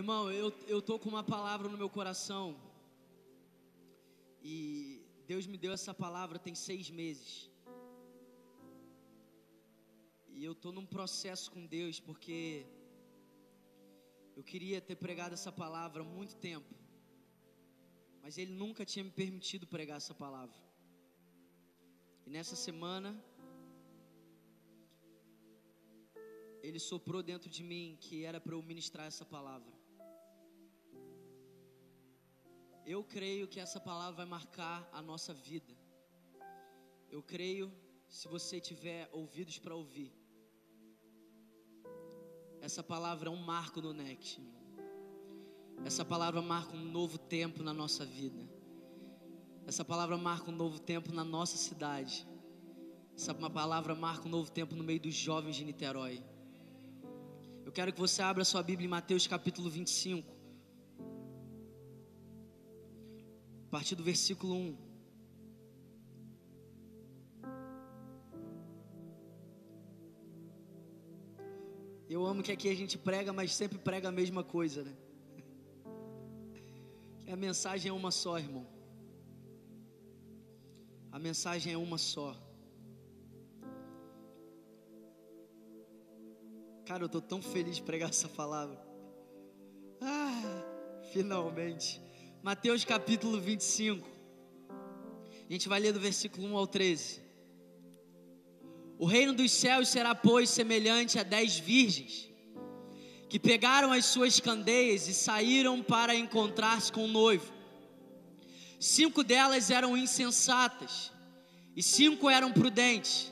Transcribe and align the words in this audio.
Irmão, 0.00 0.32
eu, 0.32 0.50
eu 0.66 0.80
tô 0.80 0.98
com 0.98 1.10
uma 1.10 1.22
palavra 1.22 1.68
no 1.68 1.76
meu 1.76 1.88
coração. 1.96 2.58
E 4.42 5.04
Deus 5.26 5.46
me 5.46 5.58
deu 5.58 5.70
essa 5.70 5.92
palavra 5.92 6.38
tem 6.38 6.54
seis 6.54 6.90
meses. 6.90 7.50
E 10.28 10.42
eu 10.42 10.54
tô 10.54 10.72
num 10.72 10.86
processo 10.86 11.50
com 11.50 11.66
Deus 11.66 12.00
porque 12.00 12.64
eu 14.34 14.42
queria 14.42 14.80
ter 14.80 14.96
pregado 14.96 15.34
essa 15.34 15.52
palavra 15.52 16.00
há 16.02 16.06
muito 16.06 16.36
tempo. 16.36 16.74
Mas 18.22 18.38
Ele 18.38 18.52
nunca 18.52 18.86
tinha 18.86 19.04
me 19.04 19.10
permitido 19.10 19.66
pregar 19.66 19.98
essa 19.98 20.14
palavra. 20.14 20.56
E 22.26 22.30
nessa 22.30 22.56
semana, 22.56 23.12
Ele 26.62 26.78
soprou 26.78 27.22
dentro 27.22 27.50
de 27.50 27.62
mim 27.62 27.98
que 28.00 28.24
era 28.24 28.40
para 28.40 28.54
eu 28.54 28.62
ministrar 28.62 29.06
essa 29.06 29.26
palavra. 29.26 29.81
Eu 32.84 33.04
creio 33.04 33.46
que 33.46 33.60
essa 33.60 33.78
palavra 33.78 34.16
vai 34.16 34.26
marcar 34.26 34.88
a 34.92 35.00
nossa 35.00 35.32
vida. 35.32 35.72
Eu 37.10 37.22
creio, 37.22 37.72
se 38.08 38.26
você 38.26 38.60
tiver 38.60 39.08
ouvidos 39.12 39.58
para 39.58 39.74
ouvir, 39.74 40.12
essa 42.60 42.82
palavra 42.82 43.28
é 43.28 43.32
um 43.32 43.36
marco 43.36 43.80
no 43.80 43.92
Next. 43.92 44.40
Essa 45.84 46.04
palavra 46.04 46.42
marca 46.42 46.74
um 46.76 46.84
novo 46.84 47.18
tempo 47.18 47.62
na 47.62 47.72
nossa 47.72 48.04
vida. 48.04 48.48
Essa 49.64 49.84
palavra 49.84 50.16
marca 50.16 50.50
um 50.50 50.54
novo 50.54 50.80
tempo 50.80 51.12
na 51.12 51.24
nossa 51.24 51.56
cidade. 51.56 52.26
Essa 53.16 53.32
palavra 53.34 53.94
marca 53.94 54.26
um 54.26 54.30
novo 54.30 54.50
tempo 54.50 54.74
no 54.74 54.82
meio 54.82 55.00
dos 55.00 55.14
jovens 55.14 55.54
de 55.54 55.64
Niterói. 55.64 56.22
Eu 57.64 57.70
quero 57.70 57.92
que 57.92 58.00
você 58.00 58.22
abra 58.22 58.44
sua 58.44 58.62
Bíblia 58.62 58.86
em 58.86 58.90
Mateus 58.90 59.26
capítulo 59.26 59.70
25. 59.70 60.41
Partir 63.72 63.94
do 63.94 64.04
versículo 64.04 64.54
1. 64.54 64.76
Eu 72.06 72.26
amo 72.26 72.42
que 72.42 72.52
aqui 72.52 72.68
a 72.68 72.74
gente 72.74 72.98
prega, 72.98 73.32
mas 73.32 73.54
sempre 73.54 73.78
prega 73.78 74.10
a 74.10 74.12
mesma 74.12 74.44
coisa, 74.44 74.84
né? 74.84 74.94
A 77.26 77.34
mensagem 77.34 77.88
é 77.88 77.92
uma 77.94 78.10
só, 78.10 78.38
irmão. 78.38 78.66
A 81.10 81.18
mensagem 81.18 81.72
é 81.72 81.78
uma 81.78 81.96
só. 81.96 82.36
Cara, 86.84 87.04
eu 87.04 87.08
tô 87.08 87.22
tão 87.22 87.40
feliz 87.40 87.76
de 87.76 87.82
pregar 87.82 88.10
essa 88.10 88.28
palavra. 88.28 88.78
Ah, 89.98 91.02
finalmente. 91.10 92.11
Mateus 92.42 92.84
capítulo 92.84 93.40
25. 93.40 94.04
A 95.48 95.52
gente 95.52 95.68
vai 95.68 95.78
ler 95.78 95.92
do 95.92 96.00
versículo 96.00 96.48
1 96.48 96.56
ao 96.56 96.66
13. 96.66 97.20
O 98.98 99.06
reino 99.06 99.32
dos 99.32 99.52
céus 99.52 99.88
será, 99.88 100.12
pois, 100.12 100.50
semelhante 100.50 101.20
a 101.20 101.22
dez 101.22 101.56
virgens 101.56 102.28
que 103.28 103.38
pegaram 103.38 103.92
as 103.92 104.06
suas 104.06 104.40
candeias 104.40 105.06
e 105.06 105.14
saíram 105.14 105.84
para 105.84 106.16
encontrar-se 106.16 106.90
com 106.90 107.04
o 107.04 107.08
noivo. 107.08 107.52
Cinco 108.80 109.22
delas 109.22 109.70
eram 109.70 109.96
insensatas 109.96 111.12
e 111.76 111.82
cinco 111.82 112.28
eram 112.28 112.50
prudentes. 112.50 113.30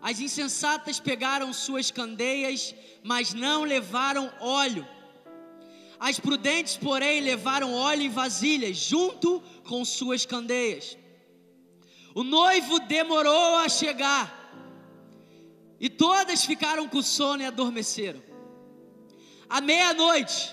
As 0.00 0.20
insensatas 0.20 1.00
pegaram 1.00 1.52
suas 1.52 1.90
candeias, 1.90 2.72
mas 3.02 3.34
não 3.34 3.64
levaram 3.64 4.32
óleo. 4.38 4.86
As 6.02 6.18
prudentes, 6.18 6.76
porém, 6.76 7.20
levaram 7.20 7.72
óleo 7.72 8.02
em 8.02 8.08
vasilhas, 8.08 8.76
junto 8.76 9.40
com 9.62 9.84
suas 9.84 10.26
candeias. 10.26 10.98
O 12.12 12.24
noivo 12.24 12.80
demorou 12.80 13.54
a 13.58 13.68
chegar, 13.68 14.26
e 15.78 15.88
todas 15.88 16.44
ficaram 16.44 16.88
com 16.88 17.00
sono 17.00 17.44
e 17.44 17.46
adormeceram. 17.46 18.20
À 19.48 19.60
meia-noite, 19.60 20.52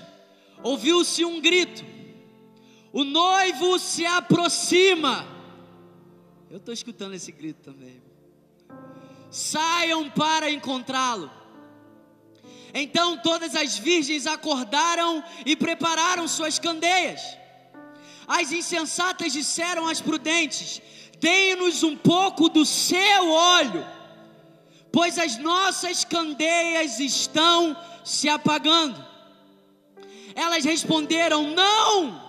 ouviu-se 0.62 1.26
um 1.26 1.42
grito: 1.42 1.84
O 2.94 3.04
noivo 3.04 3.80
se 3.80 4.06
aproxima. 4.06 5.26
Eu 6.48 6.58
estou 6.58 6.76
escutando 6.76 7.16
esse 7.16 7.32
grito 7.32 7.72
também. 7.72 8.04
Saiam 9.32 10.12
para 10.12 10.52
encontrá-lo. 10.52 11.39
Então 12.74 13.18
todas 13.18 13.56
as 13.56 13.78
virgens 13.78 14.28
acordaram 14.28 15.24
e 15.46 15.56
prepararam 15.56 16.28
suas 16.28 16.60
candeias. 16.60 17.22
As 18.28 18.52
insensatas 18.52 19.34
disseram 19.34 19.88
às 19.88 20.00
prudentes: 20.00 20.82
Deem-nos 21.20 21.84
um 21.84 21.96
pouco 21.96 22.48
do 22.48 22.66
seu 22.66 23.30
óleo, 23.30 23.86
pois 24.92 25.18
as 25.18 25.38
nossas 25.38 26.06
candeias 26.06 27.00
estão 27.00 27.76
se 28.04 28.30
apagando. 28.30 29.04
Elas 30.36 30.64
responderam: 30.64 31.52
Não, 31.52 32.22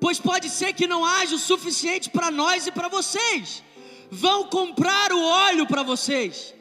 pois 0.00 0.18
pode 0.18 0.48
ser 0.48 0.72
que 0.72 0.86
não 0.86 1.04
haja 1.04 1.36
o 1.36 1.38
suficiente 1.38 2.08
para 2.08 2.30
nós 2.30 2.66
e 2.66 2.72
para 2.72 2.88
vocês. 2.88 3.62
Vão 4.10 4.44
comprar 4.44 5.12
o 5.12 5.22
óleo 5.22 5.66
para 5.66 5.82
vocês. 5.82 6.54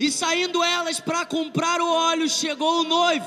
E 0.00 0.10
saindo 0.10 0.62
elas 0.62 1.00
para 1.00 1.26
comprar 1.26 1.80
o 1.80 1.92
óleo, 1.92 2.28
chegou 2.28 2.80
o 2.80 2.84
noivo. 2.84 3.26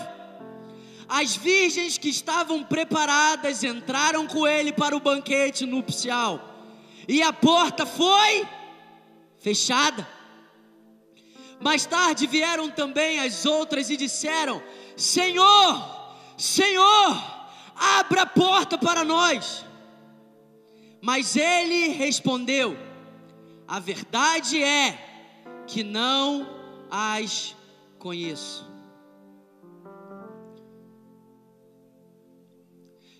As 1.08 1.36
virgens 1.36 1.98
que 1.98 2.08
estavam 2.08 2.64
preparadas 2.64 3.64
entraram 3.64 4.26
com 4.26 4.48
ele 4.48 4.72
para 4.72 4.96
o 4.96 5.00
banquete 5.00 5.66
nupcial. 5.66 6.40
E 7.08 7.22
a 7.22 7.34
porta 7.34 7.86
foi 7.86 8.48
fechada. 9.38 10.08
Mais 11.60 11.86
tarde 11.86 12.26
vieram 12.26 12.70
também 12.70 13.20
as 13.20 13.46
outras 13.46 13.90
e 13.90 13.98
disseram: 13.98 14.64
Senhor, 14.96 16.16
Senhor, 16.38 17.52
abra 17.76 18.22
a 18.22 18.26
porta 18.26 18.78
para 18.78 19.04
nós. 19.04 19.66
Mas 21.02 21.36
ele 21.36 21.90
respondeu: 21.90 22.78
A 23.68 23.80
verdade 23.81 24.64
é 24.64 24.98
que 25.68 25.84
não 25.84 26.61
as 26.91 27.56
conheço. 27.97 28.69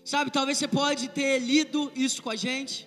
Sabe, 0.04 0.30
talvez 0.30 0.58
você 0.58 0.68
pode 0.68 1.08
ter 1.08 1.38
lido 1.38 1.90
isso 1.94 2.22
com 2.22 2.30
a 2.30 2.36
gente. 2.36 2.86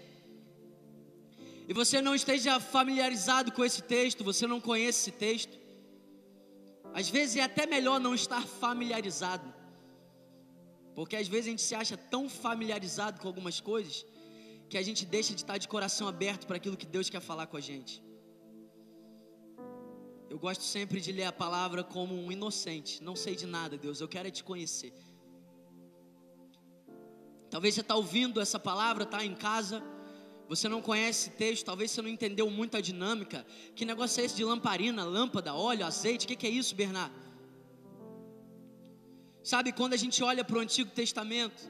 E 1.68 1.74
você 1.74 2.00
não 2.02 2.14
esteja 2.14 2.60
familiarizado 2.60 3.52
com 3.52 3.64
esse 3.66 3.82
texto, 3.82 4.24
você 4.24 4.46
não 4.46 4.62
conhece 4.62 5.00
esse 5.00 5.12
texto. 5.12 5.58
Às 6.94 7.10
vezes 7.10 7.38
é 7.38 7.42
até 7.42 7.66
melhor 7.66 8.00
não 8.00 8.14
estar 8.14 8.46
familiarizado. 8.46 9.52
Porque 10.94 11.16
às 11.16 11.28
vezes 11.28 11.48
a 11.48 11.50
gente 11.50 11.62
se 11.62 11.76
acha 11.76 11.98
tão 11.98 12.30
familiarizado 12.30 13.20
com 13.20 13.28
algumas 13.28 13.60
coisas 13.60 14.06
que 14.70 14.78
a 14.78 14.84
gente 14.84 15.06
deixa 15.06 15.34
de 15.34 15.42
estar 15.42 15.58
de 15.58 15.68
coração 15.68 16.08
aberto 16.08 16.46
para 16.46 16.58
aquilo 16.58 16.78
que 16.78 16.86
Deus 16.86 17.10
quer 17.10 17.22
falar 17.22 17.48
com 17.48 17.58
a 17.58 17.62
gente. 17.62 18.05
Eu 20.30 20.40
gosto 20.40 20.64
sempre 20.64 21.00
de 21.00 21.12
ler 21.12 21.26
a 21.26 21.32
palavra 21.32 21.84
como 21.84 22.16
um 22.16 22.32
inocente. 22.32 23.04
Não 23.04 23.16
sei 23.16 23.36
de 23.36 23.46
nada, 23.46 23.78
Deus, 23.78 24.02
eu 24.02 24.08
quero 24.08 24.28
é 24.28 24.32
te 24.32 24.44
conhecer. 24.44 24.94
Talvez 27.50 27.76
você 27.76 27.82
está 27.82 27.96
ouvindo 27.96 28.42
essa 28.42 28.60
palavra, 28.60 29.04
está 29.04 29.24
em 29.24 29.36
casa, 29.36 29.84
você 30.48 30.68
não 30.68 30.82
conhece 30.82 31.30
esse 31.30 31.38
texto, 31.38 31.66
talvez 31.66 31.92
você 31.92 32.02
não 32.02 32.10
entendeu 32.10 32.50
muito 32.50 32.76
a 32.76 32.82
dinâmica. 32.82 33.46
Que 33.76 33.86
negócio 33.86 34.22
é 34.22 34.26
esse 34.26 34.36
de 34.36 34.44
lamparina, 34.44 35.04
lâmpada, 35.04 35.54
óleo, 35.54 35.86
azeite? 35.86 36.26
O 36.26 36.28
que, 36.28 36.36
que 36.36 36.48
é 36.48 36.50
isso, 36.50 36.76
Bernardo? 36.76 37.16
Sabe, 39.44 39.72
quando 39.72 39.94
a 39.94 39.98
gente 39.98 40.24
olha 40.24 40.44
para 40.44 40.58
o 40.58 40.60
Antigo 40.60 40.90
Testamento, 40.90 41.70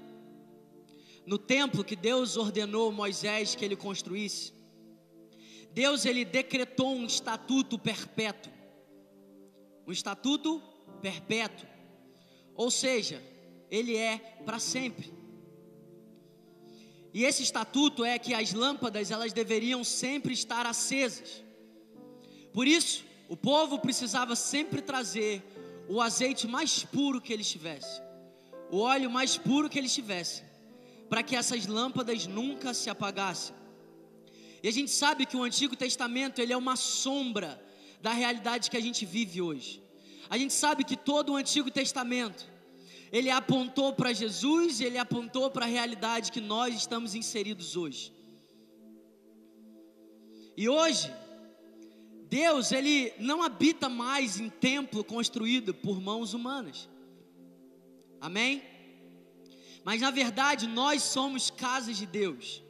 no 1.25 1.37
templo 1.37 1.83
que 1.83 1.95
Deus 1.95 2.37
ordenou 2.37 2.91
Moisés 2.91 3.53
que 3.53 3.65
ele 3.65 3.75
construísse, 3.75 4.53
Deus 5.75 6.05
ele 6.05 6.25
decretou 6.25 6.95
um 6.95 7.05
estatuto 7.05 7.77
perpétuo 7.77 8.55
um 9.87 9.91
estatuto 9.91 10.61
perpétuo. 11.01 11.67
Ou 12.55 12.71
seja, 12.71 13.21
ele 13.69 13.95
é 13.95 14.17
para 14.45 14.59
sempre. 14.59 15.13
E 17.13 17.23
esse 17.23 17.43
estatuto 17.43 18.03
é 18.03 18.17
que 18.19 18.33
as 18.33 18.51
lâmpadas 18.51 19.11
elas 19.11 19.31
deveriam 19.31 19.83
sempre 19.83 20.33
estar 20.33 20.65
acesas. 20.65 21.43
Por 22.51 22.67
isso, 22.67 23.05
o 23.29 23.37
povo 23.37 23.79
precisava 23.79 24.35
sempre 24.35 24.81
trazer 24.81 25.43
o 25.87 26.01
azeite 26.01 26.47
mais 26.47 26.83
puro 26.83 27.21
que 27.21 27.31
eles 27.31 27.49
tivessem, 27.49 28.03
o 28.71 28.79
óleo 28.79 29.09
mais 29.09 29.37
puro 29.37 29.69
que 29.69 29.77
eles 29.77 29.93
tivessem, 29.93 30.43
para 31.07 31.21
que 31.21 31.35
essas 31.35 31.67
lâmpadas 31.67 32.25
nunca 32.25 32.73
se 32.73 32.89
apagassem. 32.89 33.55
E 34.65 34.67
a 34.67 34.71
gente 34.71 34.89
sabe 34.89 35.27
que 35.27 35.37
o 35.37 35.43
Antigo 35.43 35.75
Testamento 35.75 36.41
ele 36.41 36.51
é 36.51 36.57
uma 36.57 36.75
sombra 36.75 37.63
da 38.01 38.11
realidade 38.11 38.71
que 38.71 38.75
a 38.75 38.81
gente 38.81 39.05
vive 39.05 39.39
hoje. 39.39 39.79
A 40.27 40.39
gente 40.39 40.55
sabe 40.55 40.83
que 40.83 40.97
todo 40.97 41.33
o 41.33 41.35
Antigo 41.35 41.69
Testamento 41.69 42.51
ele 43.11 43.29
apontou 43.29 43.93
para 43.93 44.11
Jesus, 44.11 44.81
ele 44.81 44.97
apontou 44.97 45.51
para 45.51 45.65
a 45.65 45.69
realidade 45.69 46.31
que 46.31 46.41
nós 46.41 46.73
estamos 46.75 47.13
inseridos 47.13 47.77
hoje. 47.77 48.11
E 50.57 50.67
hoje, 50.67 51.13
Deus, 52.27 52.71
ele 52.71 53.13
não 53.19 53.43
habita 53.43 53.87
mais 53.87 54.39
em 54.39 54.49
templo 54.49 55.03
construído 55.03 55.75
por 55.75 56.01
mãos 56.01 56.33
humanas. 56.33 56.89
Amém? 58.19 58.63
Mas 59.83 60.01
na 60.01 60.09
verdade, 60.09 60.65
nós 60.65 61.03
somos 61.03 61.51
casas 61.51 61.97
de 61.97 62.07
Deus. 62.07 62.64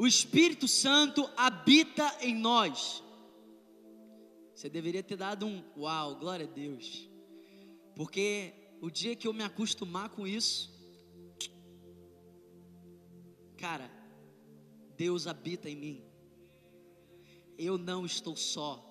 O 0.00 0.06
Espírito 0.06 0.66
Santo 0.66 1.30
habita 1.36 2.16
em 2.22 2.34
nós. 2.34 3.04
Você 4.54 4.66
deveria 4.70 5.02
ter 5.02 5.16
dado 5.16 5.44
um 5.44 5.62
uau, 5.76 6.16
glória 6.16 6.46
a 6.46 6.48
Deus. 6.48 7.06
Porque 7.94 8.54
o 8.80 8.90
dia 8.90 9.14
que 9.14 9.28
eu 9.28 9.34
me 9.34 9.44
acostumar 9.44 10.08
com 10.08 10.26
isso, 10.26 10.72
cara, 13.58 13.90
Deus 14.96 15.26
habita 15.26 15.68
em 15.68 15.76
mim. 15.76 16.04
Eu 17.58 17.76
não 17.76 18.06
estou 18.06 18.34
só. 18.34 18.82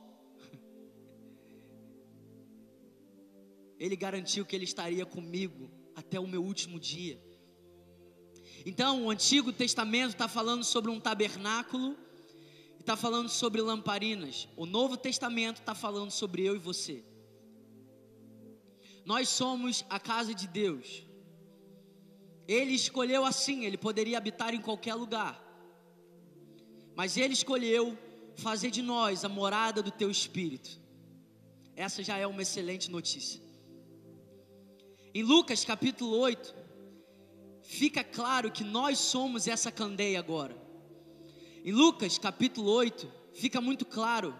Ele 3.80 3.96
garantiu 3.96 4.46
que 4.46 4.56
Ele 4.56 4.66
estaria 4.66 5.08
comigo 5.08 5.72
até 5.96 6.20
o 6.20 6.28
meu 6.28 6.44
último 6.44 6.80
dia. 6.80 7.20
Então, 8.66 9.06
o 9.06 9.10
Antigo 9.10 9.52
Testamento 9.52 10.12
está 10.12 10.28
falando 10.28 10.64
sobre 10.64 10.92
um 10.92 11.00
tabernáculo, 11.00 11.96
está 12.80 12.96
falando 12.96 13.30
sobre 13.30 13.62
lamparinas. 13.62 14.48
O 14.56 14.66
Novo 14.66 14.98
Testamento 14.98 15.60
está 15.60 15.76
falando 15.76 16.12
sobre 16.12 16.44
eu 16.44 16.56
e 16.56 16.60
você. 16.60 17.04
Nós 19.06 19.30
somos 19.30 19.86
a 19.90 20.00
casa 20.00 20.34
de 20.34 20.48
Deus. 20.48 21.04
Ele 22.48 22.74
escolheu 22.74 23.26
assim, 23.26 23.66
ele 23.66 23.78
poderia 23.78 24.18
habitar 24.18 24.54
em 24.54 24.62
qualquer 24.62 24.96
lugar. 24.96 25.40
Mas 26.96 27.16
ele 27.16 27.34
escolheu 27.34 27.98
fazer 28.36 28.72
de 28.72 28.82
nós 28.82 29.24
a 29.24 29.30
morada 29.30 29.82
do 29.82 29.92
teu 29.92 30.10
espírito. 30.10 30.80
Essa 31.76 32.04
já 32.04 32.18
é 32.18 32.28
uma 32.28 32.42
excelente 32.42 32.90
notícia. 32.92 33.42
Em 35.14 35.24
Lucas 35.24 35.64
capítulo 35.64 36.18
8, 36.18 36.54
fica 37.70 38.04
claro 38.04 38.52
que 38.52 38.64
nós 38.64 38.98
somos 38.98 39.48
essa 39.48 39.72
candeia 39.72 40.18
agora. 40.18 40.58
Em 41.64 41.72
Lucas 41.72 42.18
capítulo 42.18 42.72
8, 42.72 43.08
fica 43.36 43.62
muito 43.62 43.86
claro 43.86 44.36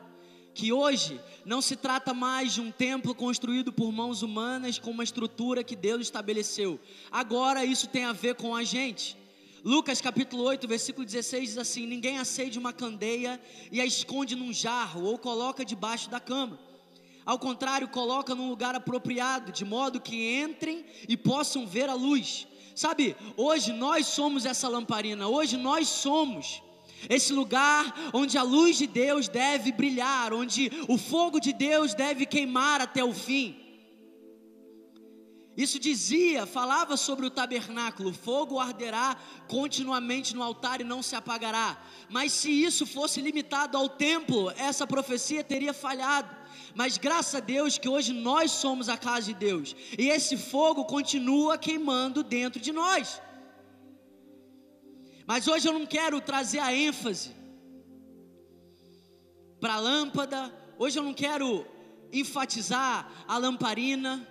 que 0.56 0.74
hoje 0.74 1.22
não 1.46 1.62
se 1.62 1.76
trata 1.76 2.12
mais 2.12 2.56
de 2.56 2.60
um 2.60 2.72
templo 2.72 3.14
construído 3.14 3.72
por 3.72 3.92
mãos 3.92 4.24
humanas 4.24 4.80
com 4.80 4.90
uma 4.90 5.04
estrutura 5.04 5.64
que 5.64 5.76
Deus 5.76 6.02
estabeleceu. 6.02 6.80
Agora 7.12 7.64
isso 7.64 7.88
tem 7.88 8.04
a 8.04 8.14
ver 8.14 8.34
com 8.34 8.56
a 8.56 8.64
gente. 8.64 9.16
Lucas 9.64 10.02
capítulo 10.02 10.42
8, 10.46 10.68
versículo 10.68 11.06
16 11.06 11.50
diz 11.50 11.58
assim: 11.60 11.86
Ninguém 11.86 12.18
acende 12.18 12.58
uma 12.58 12.74
candeia 12.74 13.40
e 13.72 13.80
a 13.80 13.86
esconde 13.86 14.36
num 14.36 14.52
jarro 14.52 15.04
ou 15.04 15.20
coloca 15.20 15.64
debaixo 15.64 16.10
da 16.10 16.20
cama. 16.20 16.60
Ao 17.24 17.38
contrário, 17.38 17.88
coloca 17.90 18.34
num 18.34 18.50
lugar 18.50 18.74
apropriado, 18.74 19.52
de 19.52 19.64
modo 19.64 20.02
que 20.02 20.42
entrem 20.42 20.84
e 21.08 21.16
possam 21.16 21.68
ver 21.68 21.88
a 21.88 21.94
luz. 21.94 22.48
Sabe, 22.80 23.14
hoje 23.36 23.74
nós 23.74 24.06
somos 24.06 24.46
essa 24.46 24.70
lamparina, 24.70 25.28
hoje 25.28 25.58
nós 25.58 25.90
somos 25.90 26.64
esse 27.10 27.34
lugar 27.34 27.94
onde 28.14 28.38
a 28.38 28.42
luz 28.42 28.78
de 28.78 28.88
Deus 28.88 29.28
deve 29.28 29.74
brilhar, 29.74 30.32
onde 30.32 30.72
o 30.88 30.98
fogo 30.98 31.42
de 31.42 31.52
Deus 31.52 31.94
deve 31.94 32.26
queimar 32.26 32.80
até 32.80 33.04
o 33.04 33.14
fim. 33.14 33.48
Isso 35.58 35.78
dizia, 35.78 36.46
falava 36.46 36.96
sobre 36.96 37.26
o 37.26 37.30
tabernáculo: 37.30 38.14
fogo 38.14 38.58
arderá 38.58 39.18
continuamente 39.50 40.34
no 40.34 40.42
altar 40.42 40.80
e 40.80 40.86
não 40.86 41.04
se 41.04 41.18
apagará. 41.18 41.84
Mas 42.10 42.32
se 42.32 42.50
isso 42.50 42.86
fosse 42.86 43.20
limitado 43.20 43.76
ao 43.76 43.90
templo, 43.90 44.52
essa 44.52 44.88
profecia 44.88 45.44
teria 45.44 45.74
falhado. 45.74 46.39
Mas 46.76 46.98
graças 46.98 47.36
a 47.36 47.40
Deus 47.40 47.78
que 47.78 47.90
hoje 47.90 48.14
nós 48.14 48.52
somos 48.52 48.90
a 48.90 48.98
casa 48.98 49.28
de 49.28 49.34
Deus 49.34 49.76
e 49.98 50.10
esse 50.10 50.38
fogo 50.38 50.86
continua 50.86 51.58
queimando 51.58 52.24
dentro 52.24 52.60
de 52.60 52.72
nós. 52.72 53.22
Mas 55.26 55.48
hoje 55.48 55.68
eu 55.68 55.74
não 55.74 55.86
quero 55.86 56.20
trazer 56.20 56.60
a 56.60 56.74
ênfase 56.74 57.32
para 59.60 59.76
a 59.76 59.80
lâmpada, 59.80 60.54
hoje 60.78 60.98
eu 60.98 61.04
não 61.04 61.14
quero 61.14 61.66
enfatizar 62.12 63.12
a 63.28 63.38
lamparina, 63.38 64.28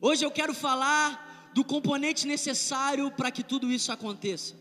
hoje 0.00 0.24
eu 0.24 0.30
quero 0.30 0.54
falar 0.54 1.50
do 1.54 1.64
componente 1.64 2.26
necessário 2.26 3.10
para 3.10 3.30
que 3.30 3.42
tudo 3.42 3.70
isso 3.70 3.92
aconteça. 3.92 4.60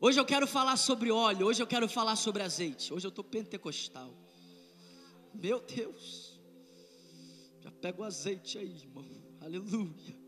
Hoje 0.00 0.18
eu 0.18 0.24
quero 0.24 0.46
falar 0.46 0.76
sobre 0.76 1.10
óleo, 1.10 1.46
hoje 1.46 1.62
eu 1.62 1.66
quero 1.66 1.88
falar 1.88 2.16
sobre 2.16 2.42
azeite, 2.42 2.92
hoje 2.92 3.06
eu 3.06 3.10
estou 3.10 3.24
pentecostal. 3.24 4.23
Meu 5.34 5.60
Deus, 5.60 6.40
já 7.60 7.70
pega 7.70 8.00
o 8.00 8.04
azeite 8.04 8.58
aí, 8.58 8.76
irmão, 8.76 9.04
aleluia. 9.40 10.24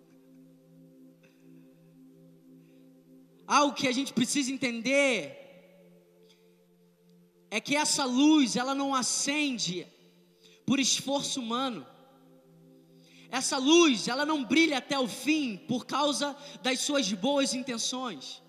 algo 3.46 3.74
que 3.74 3.86
a 3.86 3.92
gente 3.92 4.12
precisa 4.12 4.50
entender 4.50 5.44
é 7.50 7.60
que 7.60 7.76
essa 7.76 8.04
luz, 8.04 8.56
ela 8.56 8.74
não 8.74 8.94
acende 8.94 9.86
por 10.66 10.80
esforço 10.80 11.40
humano. 11.40 11.86
Essa 13.30 13.56
luz, 13.56 14.08
ela 14.08 14.26
não 14.26 14.44
brilha 14.44 14.78
até 14.78 14.98
o 14.98 15.06
fim 15.06 15.56
por 15.56 15.86
causa 15.86 16.36
das 16.62 16.80
suas 16.80 17.12
boas 17.12 17.54
intenções. 17.54 18.42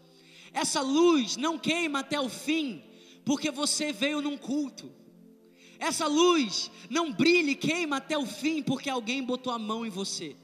Essa 0.51 0.81
luz 0.81 1.38
não 1.38 1.59
queima 1.59 2.00
até 2.00 2.19
o 2.19 2.30
fim 2.30 2.83
porque 3.24 3.51
você 3.51 3.92
veio 3.92 4.21
num 4.21 4.38
culto. 4.38 4.92
Essa 5.80 6.08
luz 6.08 6.72
não 6.90 7.12
brilha 7.12 7.52
e 7.52 7.56
queima 7.56 7.98
até 7.98 8.18
o 8.18 8.26
fim 8.26 8.62
porque 8.64 8.90
alguém 8.90 9.24
botou 9.24 9.54
a 9.54 9.60
mão 9.60 9.86
em 9.86 9.90
você. 9.90 10.36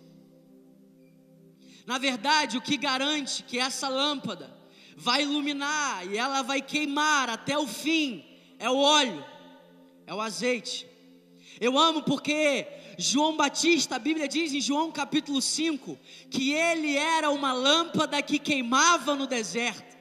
Na 1.86 1.98
verdade, 1.98 2.58
o 2.58 2.62
que 2.62 2.78
garante 2.78 3.44
que 3.44 3.60
essa 3.60 3.90
lâmpada 3.90 4.56
vai 4.96 5.24
iluminar 5.24 6.08
e 6.08 6.18
ela 6.18 6.42
vai 6.42 6.62
queimar 6.62 7.30
até 7.30 7.58
o 7.58 7.68
fim 7.68 8.24
é 8.60 8.70
o 8.70 8.78
óleo, 8.78 9.26
é 10.06 10.14
o 10.14 10.22
azeite. 10.22 10.88
Eu 11.60 11.78
amo 11.78 12.02
porque 12.04 12.68
João 12.98 13.36
Batista, 13.36 13.96
a 13.96 14.00
Bíblia 14.00 14.28
diz 14.28 14.54
em 14.54 14.62
João 14.62 14.92
capítulo 14.92 15.42
5, 15.42 15.98
que 16.30 16.54
ele 16.54 16.96
era 16.96 17.30
uma 17.30 17.54
lâmpada 17.54 18.22
que 18.22 18.40
queimava 18.40 19.16
no 19.16 19.28
deserto. 19.28 19.93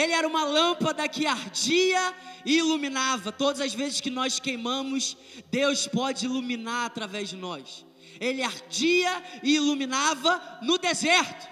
Ele 0.00 0.12
era 0.12 0.26
uma 0.26 0.44
lâmpada 0.44 1.08
que 1.08 1.26
ardia 1.26 2.14
e 2.44 2.58
iluminava. 2.58 3.32
Todas 3.32 3.60
as 3.60 3.74
vezes 3.74 4.00
que 4.00 4.10
nós 4.10 4.38
queimamos, 4.38 5.16
Deus 5.50 5.86
pode 5.86 6.26
iluminar 6.26 6.86
através 6.86 7.30
de 7.30 7.36
nós 7.36 7.88
ele 8.20 8.42
ardia 8.42 9.22
e 9.42 9.54
iluminava 9.54 10.58
no 10.62 10.78
deserto. 10.78 11.48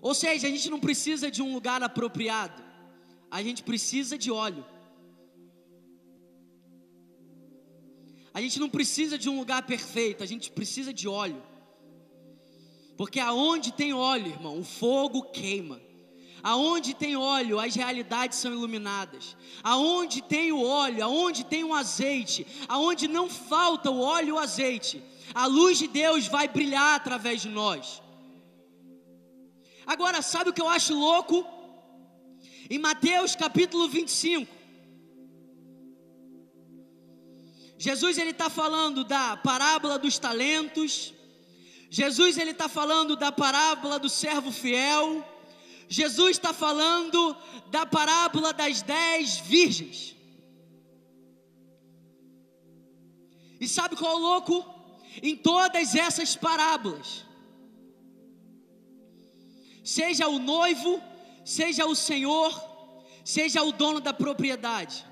Ou 0.00 0.14
seja, 0.14 0.46
a 0.46 0.50
gente 0.50 0.70
não 0.70 0.80
precisa 0.80 1.30
de 1.30 1.42
um 1.42 1.52
lugar 1.52 1.82
apropriado, 1.82 2.62
a 3.30 3.42
gente 3.42 3.62
precisa 3.62 4.16
de 4.16 4.30
óleo. 4.30 4.64
A 8.32 8.40
gente 8.40 8.58
não 8.60 8.68
precisa 8.68 9.18
de 9.18 9.28
um 9.28 9.38
lugar 9.38 9.66
perfeito, 9.66 10.22
a 10.22 10.26
gente 10.26 10.50
precisa 10.50 10.92
de 10.92 11.08
óleo. 11.08 11.42
Porque 12.96 13.18
aonde 13.18 13.72
tem 13.72 13.92
óleo, 13.92 14.28
irmão, 14.28 14.58
o 14.58 14.64
fogo 14.64 15.22
queima. 15.22 15.80
Aonde 16.42 16.94
tem 16.94 17.16
óleo, 17.16 17.58
as 17.58 17.74
realidades 17.74 18.38
são 18.38 18.52
iluminadas. 18.52 19.36
Aonde 19.62 20.22
tem 20.22 20.52
o 20.52 20.62
óleo, 20.62 21.04
aonde 21.04 21.44
tem 21.44 21.64
o 21.64 21.74
azeite, 21.74 22.46
aonde 22.68 23.06
não 23.08 23.28
falta 23.28 23.90
o 23.90 24.00
óleo 24.00 24.28
e 24.28 24.32
o 24.32 24.38
azeite, 24.38 25.02
a 25.34 25.46
luz 25.46 25.78
de 25.78 25.86
Deus 25.86 26.26
vai 26.26 26.48
brilhar 26.48 26.96
através 26.96 27.42
de 27.42 27.48
nós. 27.48 28.02
Agora, 29.86 30.22
sabe 30.22 30.50
o 30.50 30.52
que 30.52 30.62
eu 30.62 30.68
acho 30.68 30.94
louco? 30.94 31.44
Em 32.68 32.78
Mateus 32.78 33.34
capítulo 33.34 33.88
25, 33.88 34.60
Jesus 37.86 38.18
ele 38.18 38.30
está 38.30 38.50
falando 38.50 39.02
da 39.02 39.38
parábola 39.38 39.98
dos 39.98 40.18
talentos. 40.18 41.14
Jesus 41.88 42.36
ele 42.36 42.50
está 42.50 42.68
falando 42.68 43.16
da 43.16 43.32
parábola 43.32 43.98
do 43.98 44.10
servo 44.10 44.52
fiel. 44.52 45.24
Jesus 45.92 46.36
está 46.36 46.52
falando 46.54 47.36
da 47.68 47.84
parábola 47.84 48.52
das 48.52 48.80
dez 48.80 49.38
virgens. 49.40 50.14
E 53.60 53.66
sabe 53.66 53.96
qual 53.96 54.12
é 54.12 54.14
o 54.14 54.18
louco? 54.18 54.64
Em 55.20 55.36
todas 55.36 55.96
essas 55.96 56.36
parábolas, 56.36 57.26
seja 59.82 60.28
o 60.28 60.38
noivo, 60.38 61.02
seja 61.44 61.84
o 61.86 61.96
senhor, 61.96 62.52
seja 63.24 63.60
o 63.64 63.72
dono 63.72 64.00
da 64.00 64.14
propriedade, 64.14 65.04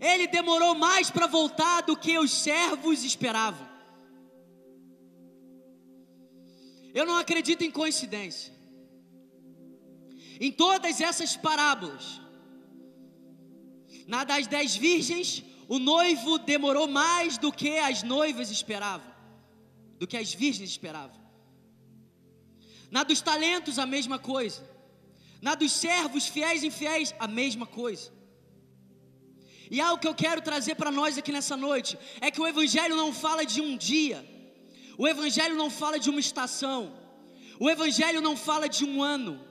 Ele 0.00 0.26
demorou 0.26 0.74
mais 0.74 1.12
para 1.12 1.28
voltar 1.28 1.82
do 1.82 1.96
que 1.96 2.18
os 2.18 2.32
servos 2.32 3.04
esperavam. 3.04 3.68
Eu 6.92 7.06
não 7.06 7.16
acredito 7.16 7.62
em 7.62 7.70
coincidência. 7.70 8.55
Em 10.40 10.52
todas 10.52 11.00
essas 11.00 11.36
parábolas, 11.36 12.20
na 14.06 14.24
das 14.24 14.46
dez 14.46 14.76
virgens, 14.76 15.42
o 15.68 15.78
noivo 15.78 16.38
demorou 16.38 16.86
mais 16.86 17.38
do 17.38 17.50
que 17.52 17.78
as 17.78 18.02
noivas 18.02 18.50
esperavam, 18.50 19.12
do 19.98 20.06
que 20.06 20.16
as 20.16 20.32
virgens 20.32 20.70
esperavam. 20.70 21.20
Na 22.90 23.02
dos 23.02 23.20
talentos, 23.20 23.78
a 23.78 23.86
mesma 23.86 24.18
coisa. 24.18 24.62
Na 25.40 25.54
dos 25.54 25.72
servos 25.72 26.26
fiéis 26.26 26.62
e 26.62 26.68
infiéis, 26.68 27.14
a 27.18 27.26
mesma 27.26 27.66
coisa. 27.66 28.12
E 29.70 29.80
algo 29.80 30.00
que 30.00 30.06
eu 30.06 30.14
quero 30.14 30.40
trazer 30.40 30.76
para 30.76 30.92
nós 30.92 31.18
aqui 31.18 31.32
nessa 31.32 31.56
noite 31.56 31.98
é 32.20 32.30
que 32.30 32.40
o 32.40 32.46
Evangelho 32.46 32.94
não 32.94 33.12
fala 33.12 33.44
de 33.44 33.60
um 33.60 33.76
dia, 33.76 34.24
o 34.96 35.08
Evangelho 35.08 35.56
não 35.56 35.68
fala 35.68 35.98
de 35.98 36.08
uma 36.08 36.20
estação, 36.20 36.96
o 37.58 37.68
Evangelho 37.68 38.20
não 38.20 38.36
fala 38.36 38.68
de 38.68 38.84
um 38.84 39.02
ano, 39.02 39.44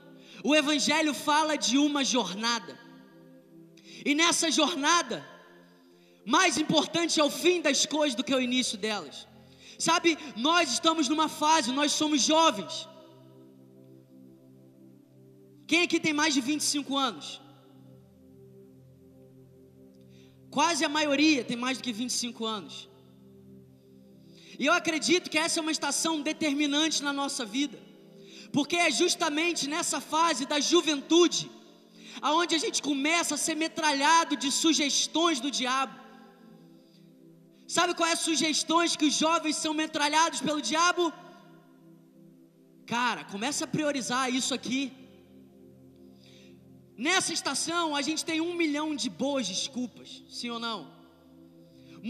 o 0.48 0.54
Evangelho 0.54 1.12
fala 1.28 1.54
de 1.66 1.76
uma 1.86 2.02
jornada. 2.14 2.72
E 4.08 4.14
nessa 4.20 4.48
jornada, 4.58 5.16
mais 6.34 6.56
importante 6.62 7.18
é 7.22 7.24
o 7.24 7.36
fim 7.44 7.56
das 7.66 7.80
coisas 7.94 8.14
do 8.18 8.22
que 8.26 8.34
o 8.34 8.44
início 8.48 8.76
delas. 8.84 9.16
Sabe, 9.86 10.10
nós 10.48 10.64
estamos 10.76 11.08
numa 11.08 11.28
fase, 11.28 11.72
nós 11.80 11.90
somos 12.00 12.20
jovens. 12.22 12.74
Quem 15.66 15.82
aqui 15.82 15.98
tem 16.06 16.12
mais 16.12 16.32
de 16.32 16.40
25 16.40 16.96
anos? 16.96 17.28
Quase 20.58 20.84
a 20.84 20.88
maioria 20.98 21.42
tem 21.42 21.56
mais 21.56 21.76
do 21.78 21.84
que 21.86 21.92
25 21.92 22.46
anos. 22.46 22.88
E 24.60 24.64
eu 24.64 24.72
acredito 24.72 25.28
que 25.28 25.38
essa 25.44 25.58
é 25.58 25.62
uma 25.66 25.76
estação 25.78 26.14
determinante 26.22 27.02
na 27.02 27.12
nossa 27.12 27.44
vida, 27.44 27.78
porque 28.56 28.76
é 28.86 28.90
justamente 29.02 29.62
nessa 29.72 29.98
fase 30.12 30.42
da 30.52 30.58
juventude 30.70 31.42
aonde 32.28 32.52
a 32.58 32.60
gente 32.62 32.78
começa 32.88 33.32
a 33.34 33.42
ser 33.46 33.54
metralhado 33.64 34.34
de 34.42 34.50
sugestões 34.50 35.38
do 35.44 35.50
diabo. 35.58 35.94
Sabe 37.76 37.94
quais 37.98 38.12
é 38.12 38.16
as 38.16 38.24
sugestões 38.28 38.96
que 38.98 39.06
os 39.10 39.16
jovens 39.24 39.56
são 39.64 39.72
metralhados 39.82 40.40
pelo 40.46 40.62
diabo? 40.70 41.04
Cara, 42.94 43.24
começa 43.24 43.64
a 43.64 43.72
priorizar 43.76 44.24
isso 44.40 44.54
aqui. 44.58 44.80
Nessa 47.06 47.32
estação, 47.38 47.84
a 48.00 48.02
gente 48.08 48.24
tem 48.30 48.40
um 48.40 48.54
milhão 48.62 48.88
de 49.02 49.10
boas 49.24 49.46
desculpas, 49.54 50.08
sim 50.38 50.50
ou 50.56 50.60
não? 50.68 50.78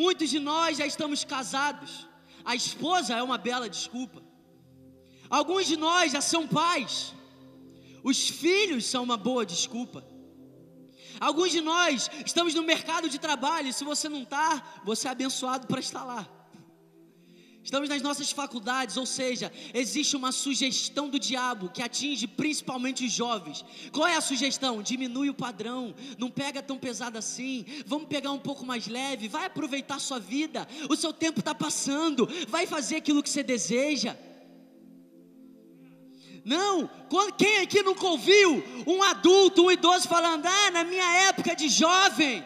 Muitos 0.02 0.30
de 0.34 0.38
nós 0.50 0.78
já 0.80 0.86
estamos 0.86 1.24
casados, 1.24 1.92
a 2.44 2.54
esposa 2.54 3.14
é 3.14 3.22
uma 3.30 3.38
bela 3.48 3.68
desculpa. 3.78 4.25
Alguns 5.28 5.66
de 5.66 5.76
nós 5.76 6.12
já 6.12 6.20
são 6.20 6.46
pais, 6.46 7.14
os 8.02 8.28
filhos 8.28 8.86
são 8.86 9.02
uma 9.02 9.16
boa 9.16 9.44
desculpa. 9.44 10.06
Alguns 11.18 11.50
de 11.50 11.60
nós 11.60 12.10
estamos 12.24 12.54
no 12.54 12.62
mercado 12.62 13.08
de 13.08 13.18
trabalho, 13.18 13.68
e 13.68 13.72
se 13.72 13.84
você 13.84 14.08
não 14.08 14.22
está, 14.22 14.80
você 14.84 15.08
é 15.08 15.10
abençoado 15.10 15.66
para 15.66 15.80
estar 15.80 16.04
lá. 16.04 16.28
Estamos 17.66 17.88
nas 17.88 18.00
nossas 18.00 18.30
faculdades, 18.30 18.96
ou 18.96 19.04
seja, 19.04 19.52
existe 19.74 20.14
uma 20.14 20.30
sugestão 20.30 21.08
do 21.08 21.18
diabo 21.18 21.68
que 21.68 21.82
atinge 21.82 22.28
principalmente 22.28 23.04
os 23.04 23.10
jovens. 23.10 23.64
Qual 23.90 24.06
é 24.06 24.14
a 24.14 24.20
sugestão? 24.20 24.80
Diminui 24.80 25.30
o 25.30 25.34
padrão, 25.34 25.92
não 26.16 26.30
pega 26.30 26.62
tão 26.62 26.78
pesado 26.78 27.18
assim, 27.18 27.66
vamos 27.84 28.06
pegar 28.06 28.30
um 28.30 28.38
pouco 28.38 28.64
mais 28.64 28.86
leve, 28.86 29.26
vai 29.26 29.46
aproveitar 29.46 29.98
sua 29.98 30.20
vida, 30.20 30.68
o 30.88 30.94
seu 30.94 31.12
tempo 31.12 31.40
está 31.40 31.56
passando, 31.56 32.28
vai 32.46 32.68
fazer 32.68 32.96
aquilo 32.96 33.20
que 33.20 33.28
você 33.28 33.42
deseja. 33.42 34.16
Não, 36.46 36.88
quem 37.36 37.58
aqui 37.58 37.82
nunca 37.82 38.06
ouviu 38.06 38.62
um 38.86 39.02
adulto, 39.02 39.64
um 39.64 39.70
idoso 39.70 40.06
falando, 40.06 40.46
ah, 40.46 40.70
na 40.70 40.84
minha 40.84 41.04
época 41.28 41.56
de 41.56 41.68
jovem, 41.68 42.44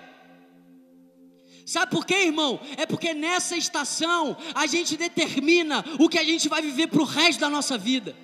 Sabe 1.66 1.92
por 1.92 2.04
quê, 2.04 2.14
irmão? 2.25 2.59
É 2.76 2.85
porque 2.85 3.14
nessa 3.14 3.57
estação 3.57 4.37
a 4.57 4.66
gente 4.66 4.97
determina 4.97 5.85
o 6.00 6.09
que 6.09 6.19
a 6.19 6.25
gente 6.25 6.49
vai 6.49 6.61
viver 6.61 6.88
para 6.88 7.00
o 7.00 7.04
resto 7.04 7.38
da 7.38 7.49
nossa 7.49 7.78
vida. 7.78 8.16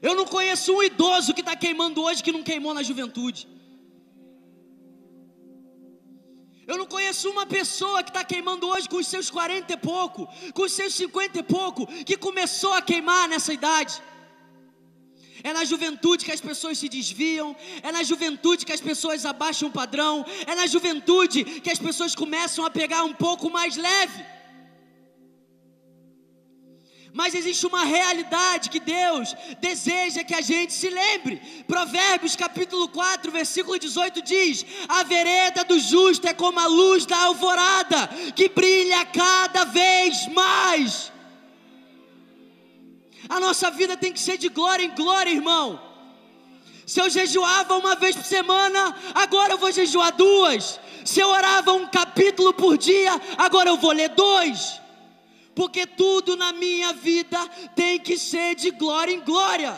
Eu 0.00 0.14
não 0.14 0.24
conheço 0.24 0.72
um 0.72 0.82
idoso 0.82 1.34
que 1.34 1.40
está 1.40 1.54
queimando 1.54 2.00
hoje 2.00 2.22
que 2.22 2.32
não 2.32 2.42
queimou 2.42 2.72
na 2.72 2.82
juventude. 2.82 3.46
Eu 6.66 6.78
não 6.78 6.86
conheço 6.86 7.28
uma 7.28 7.44
pessoa 7.44 8.02
que 8.02 8.08
está 8.08 8.24
queimando 8.24 8.66
hoje 8.68 8.88
com 8.88 8.96
os 8.96 9.06
seus 9.06 9.28
40 9.28 9.74
e 9.74 9.76
pouco, 9.76 10.26
com 10.54 10.62
os 10.62 10.72
seus 10.72 10.94
50 10.94 11.40
e 11.40 11.42
pouco, 11.42 11.86
que 12.04 12.16
começou 12.16 12.72
a 12.72 12.80
queimar 12.80 13.28
nessa 13.28 13.52
idade. 13.52 14.00
É 15.44 15.52
na 15.52 15.64
juventude 15.64 16.24
que 16.24 16.32
as 16.32 16.40
pessoas 16.40 16.78
se 16.78 16.88
desviam, 16.88 17.56
é 17.82 17.90
na 17.90 18.02
juventude 18.02 18.64
que 18.64 18.72
as 18.72 18.80
pessoas 18.80 19.24
abaixam 19.24 19.68
o 19.68 19.72
padrão, 19.72 20.24
é 20.46 20.54
na 20.54 20.66
juventude 20.66 21.44
que 21.44 21.70
as 21.70 21.78
pessoas 21.78 22.14
começam 22.14 22.64
a 22.64 22.70
pegar 22.70 23.04
um 23.04 23.12
pouco 23.12 23.50
mais 23.50 23.76
leve. 23.76 24.24
Mas 27.14 27.34
existe 27.34 27.66
uma 27.66 27.84
realidade 27.84 28.70
que 28.70 28.80
Deus 28.80 29.34
deseja 29.60 30.24
que 30.24 30.34
a 30.34 30.40
gente 30.40 30.72
se 30.72 30.88
lembre. 30.88 31.36
Provérbios 31.66 32.34
capítulo 32.34 32.88
4, 32.88 33.30
versículo 33.30 33.78
18 33.78 34.22
diz: 34.22 34.64
A 34.88 35.02
vereda 35.02 35.62
do 35.62 35.78
justo 35.78 36.26
é 36.26 36.32
como 36.32 36.58
a 36.58 36.66
luz 36.66 37.04
da 37.04 37.18
alvorada, 37.18 38.08
que 38.34 38.48
brilha 38.48 39.04
cada 39.04 39.64
vez 39.64 40.26
mais. 40.28 41.11
A 43.28 43.38
nossa 43.40 43.70
vida 43.70 43.96
tem 43.96 44.12
que 44.12 44.20
ser 44.20 44.36
de 44.36 44.48
glória 44.48 44.84
em 44.84 44.94
glória, 44.94 45.30
irmão. 45.30 45.80
Se 46.86 47.00
eu 47.00 47.08
jejuava 47.08 47.76
uma 47.76 47.94
vez 47.94 48.16
por 48.16 48.24
semana, 48.24 48.94
agora 49.14 49.54
eu 49.54 49.58
vou 49.58 49.70
jejuar 49.70 50.12
duas. 50.16 50.80
Se 51.04 51.20
eu 51.20 51.28
orava 51.28 51.72
um 51.72 51.86
capítulo 51.86 52.52
por 52.52 52.76
dia, 52.76 53.12
agora 53.38 53.70
eu 53.70 53.76
vou 53.76 53.92
ler 53.92 54.10
dois. 54.10 54.80
Porque 55.54 55.86
tudo 55.86 56.36
na 56.36 56.52
minha 56.52 56.92
vida 56.92 57.38
tem 57.76 57.98
que 58.00 58.18
ser 58.18 58.54
de 58.54 58.70
glória 58.70 59.12
em 59.12 59.20
glória. 59.20 59.72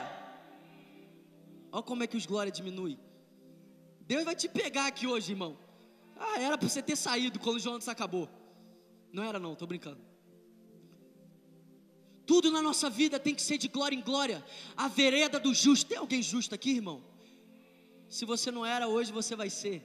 Olha 1.73 1.83
como 1.83 2.03
é 2.03 2.07
que 2.07 2.17
os 2.17 2.27
glórias 2.27 2.57
diminui. 2.57 2.99
Deus 4.01 4.25
vai 4.25 4.35
te 4.35 4.49
pegar 4.49 4.87
aqui 4.87 5.07
hoje, 5.07 5.33
irmão. 5.33 5.59
Ah, 6.17 6.41
era 6.41 6.57
para 6.57 6.69
você 6.69 6.83
ter 6.83 6.97
saído 6.97 7.39
quando 7.39 7.57
o 7.57 7.61
Jonas 7.61 7.89
acabou. 7.89 8.29
Não 9.13 9.25
era 9.25 9.39
não, 9.39 9.53
estou 9.53 9.67
brincando. 9.67 10.14
Tudo 12.27 12.51
na 12.51 12.63
nossa 12.63 12.89
vida 12.89 13.19
tem 13.19 13.35
que 13.35 13.43
ser 13.43 13.59
de 13.59 13.69
glória 13.69 13.97
em 13.97 14.01
glória. 14.01 14.45
A 14.77 14.89
vereda 14.89 15.39
do 15.39 15.53
justo. 15.55 15.87
Tem 15.87 15.99
alguém 15.99 16.23
justo 16.23 16.55
aqui, 16.55 16.71
irmão? 16.71 17.03
Se 18.09 18.25
você 18.25 18.51
não 18.51 18.65
era 18.65 18.89
hoje, 18.89 19.13
você 19.13 19.37
vai 19.37 19.51
ser 19.51 19.83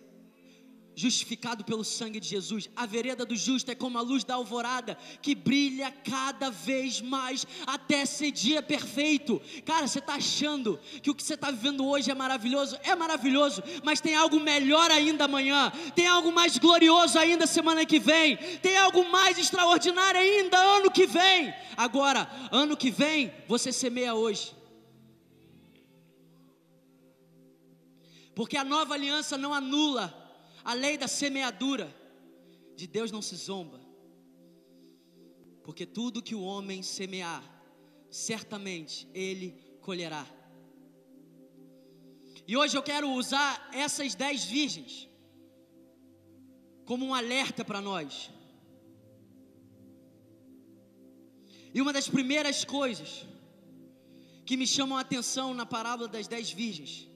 justificado 0.95 1.63
pelo 1.63 1.83
sangue 1.83 2.19
de 2.19 2.27
Jesus. 2.27 2.69
A 2.75 2.85
vereda 2.85 3.25
do 3.25 3.35
justo 3.35 3.71
é 3.71 3.75
como 3.75 3.97
a 3.97 4.01
luz 4.01 4.23
da 4.23 4.35
alvorada, 4.35 4.97
que 5.21 5.33
brilha 5.33 5.91
cada 5.91 6.49
vez 6.49 7.01
mais 7.01 7.45
até 7.65 8.05
ser 8.05 8.31
dia 8.31 8.61
perfeito. 8.61 9.41
Cara, 9.65 9.87
você 9.87 9.99
está 9.99 10.15
achando 10.15 10.79
que 11.01 11.09
o 11.09 11.15
que 11.15 11.23
você 11.23 11.35
está 11.35 11.51
vivendo 11.51 11.87
hoje 11.87 12.11
é 12.11 12.15
maravilhoso? 12.15 12.77
É 12.83 12.95
maravilhoso, 12.95 13.63
mas 13.83 14.01
tem 14.01 14.15
algo 14.15 14.39
melhor 14.39 14.91
ainda 14.91 15.25
amanhã, 15.25 15.71
tem 15.95 16.07
algo 16.07 16.31
mais 16.31 16.57
glorioso 16.57 17.17
ainda 17.17 17.47
semana 17.47 17.85
que 17.85 17.99
vem, 17.99 18.37
tem 18.61 18.77
algo 18.77 19.09
mais 19.09 19.37
extraordinário 19.37 20.19
ainda 20.19 20.57
ano 20.57 20.91
que 20.91 21.05
vem. 21.05 21.53
Agora, 21.77 22.29
ano 22.51 22.75
que 22.75 22.91
vem, 22.91 23.33
você 23.47 23.71
semeia 23.71 24.13
hoje. 24.13 24.53
Porque 28.35 28.55
a 28.55 28.63
nova 28.63 28.93
aliança 28.93 29.37
não 29.37 29.53
anula 29.53 30.28
a 30.63 30.73
lei 30.73 30.97
da 30.97 31.07
semeadura. 31.07 31.95
De 32.75 32.87
Deus 32.87 33.11
não 33.11 33.21
se 33.21 33.35
zomba. 33.35 33.79
Porque 35.63 35.85
tudo 35.85 36.23
que 36.23 36.33
o 36.35 36.41
homem 36.41 36.81
semear, 36.81 37.43
certamente 38.09 39.07
ele 39.13 39.51
colherá. 39.81 40.25
E 42.47 42.55
hoje 42.55 42.77
eu 42.77 42.81
quero 42.81 43.11
usar 43.11 43.69
essas 43.73 44.15
dez 44.15 44.45
virgens 44.45 45.07
como 46.85 47.05
um 47.05 47.13
alerta 47.13 47.63
para 47.63 47.81
nós. 47.81 48.31
E 51.73 51.81
uma 51.81 51.93
das 51.93 52.07
primeiras 52.07 52.65
coisas 52.65 53.27
que 54.45 54.57
me 54.57 54.65
chamam 54.65 54.97
a 54.97 55.01
atenção 55.01 55.53
na 55.53 55.65
parábola 55.65 56.07
das 56.07 56.27
dez 56.27 56.51
virgens 56.51 57.08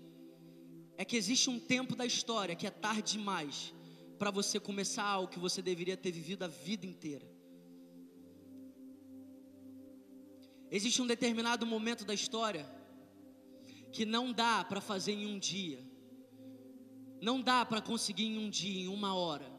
é 0.97 1.03
que 1.05 1.17
existe 1.17 1.49
um 1.49 1.59
tempo 1.59 1.95
da 1.95 2.05
história 2.05 2.55
que 2.55 2.67
é 2.67 2.69
tarde 2.69 3.13
demais 3.13 3.73
para 4.19 4.31
você 4.31 4.59
começar 4.59 5.03
algo 5.03 5.31
que 5.31 5.39
você 5.39 5.61
deveria 5.61 5.97
ter 5.97 6.11
vivido 6.11 6.43
a 6.43 6.47
vida 6.47 6.85
inteira. 6.85 7.27
Existe 10.71 11.01
um 11.01 11.07
determinado 11.07 11.65
momento 11.65 12.03
da 12.03 12.13
história 12.13 12.65
que 13.91 14.05
não 14.05 14.31
dá 14.31 14.63
para 14.63 14.81
fazer 14.81 15.13
em 15.13 15.27
um 15.27 15.37
dia. 15.37 15.79
Não 17.21 17.39
dá 17.39 17.63
para 17.63 17.79
conseguir 17.79 18.25
em 18.25 18.37
um 18.37 18.49
dia, 18.49 18.81
em 18.81 18.87
uma 18.87 19.13
hora, 19.15 19.49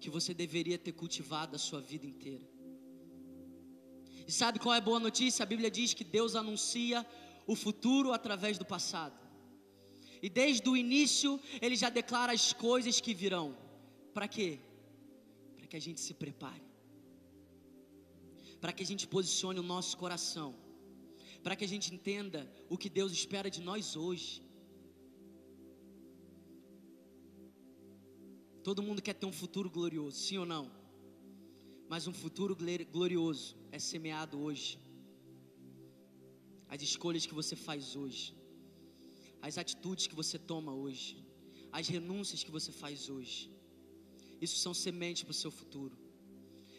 que 0.00 0.10
você 0.10 0.34
deveria 0.34 0.76
ter 0.76 0.92
cultivado 0.92 1.54
a 1.54 1.58
sua 1.58 1.80
vida 1.80 2.04
inteira. 2.04 2.46
E 4.26 4.32
sabe 4.32 4.58
qual 4.58 4.74
é 4.74 4.78
a 4.78 4.80
boa 4.80 4.98
notícia? 4.98 5.42
A 5.42 5.46
Bíblia 5.46 5.70
diz 5.70 5.94
que 5.94 6.04
Deus 6.04 6.34
anuncia 6.34 7.06
o 7.46 7.54
futuro 7.54 8.12
através 8.12 8.58
do 8.58 8.64
passado. 8.64 9.21
E 10.24 10.28
desde 10.30 10.68
o 10.68 10.76
início, 10.76 11.30
Ele 11.60 11.76
já 11.82 11.90
declara 11.90 12.32
as 12.32 12.52
coisas 12.52 13.00
que 13.00 13.12
virão. 13.22 13.48
Para 14.14 14.28
quê? 14.28 14.60
Para 15.56 15.66
que 15.66 15.76
a 15.76 15.84
gente 15.86 16.00
se 16.00 16.14
prepare. 16.14 16.66
Para 18.60 18.72
que 18.72 18.84
a 18.84 18.86
gente 18.86 19.06
posicione 19.16 19.58
o 19.58 19.68
nosso 19.74 19.96
coração. 19.96 20.54
Para 21.42 21.56
que 21.56 21.64
a 21.64 21.68
gente 21.68 21.92
entenda 21.92 22.40
o 22.70 22.78
que 22.78 22.88
Deus 22.88 23.10
espera 23.12 23.50
de 23.50 23.60
nós 23.60 23.96
hoje. 23.96 24.40
Todo 28.62 28.84
mundo 28.86 29.02
quer 29.02 29.14
ter 29.14 29.26
um 29.26 29.32
futuro 29.32 29.68
glorioso, 29.68 30.16
sim 30.16 30.38
ou 30.38 30.46
não? 30.46 30.70
Mas 31.88 32.06
um 32.06 32.12
futuro 32.12 32.56
glorioso 32.96 33.56
é 33.72 33.78
semeado 33.78 34.38
hoje. 34.40 34.78
As 36.68 36.80
escolhas 36.80 37.26
que 37.26 37.34
você 37.34 37.56
faz 37.56 37.96
hoje, 37.96 38.24
as 39.42 39.58
atitudes 39.58 40.06
que 40.06 40.14
você 40.14 40.38
toma 40.38 40.72
hoje, 40.72 41.22
as 41.72 41.88
renúncias 41.88 42.44
que 42.44 42.50
você 42.50 42.70
faz 42.70 43.10
hoje. 43.10 43.50
Isso 44.40 44.56
são 44.56 44.72
sementes 44.72 45.24
para 45.24 45.32
o 45.32 45.34
seu 45.42 45.50
futuro. 45.50 45.98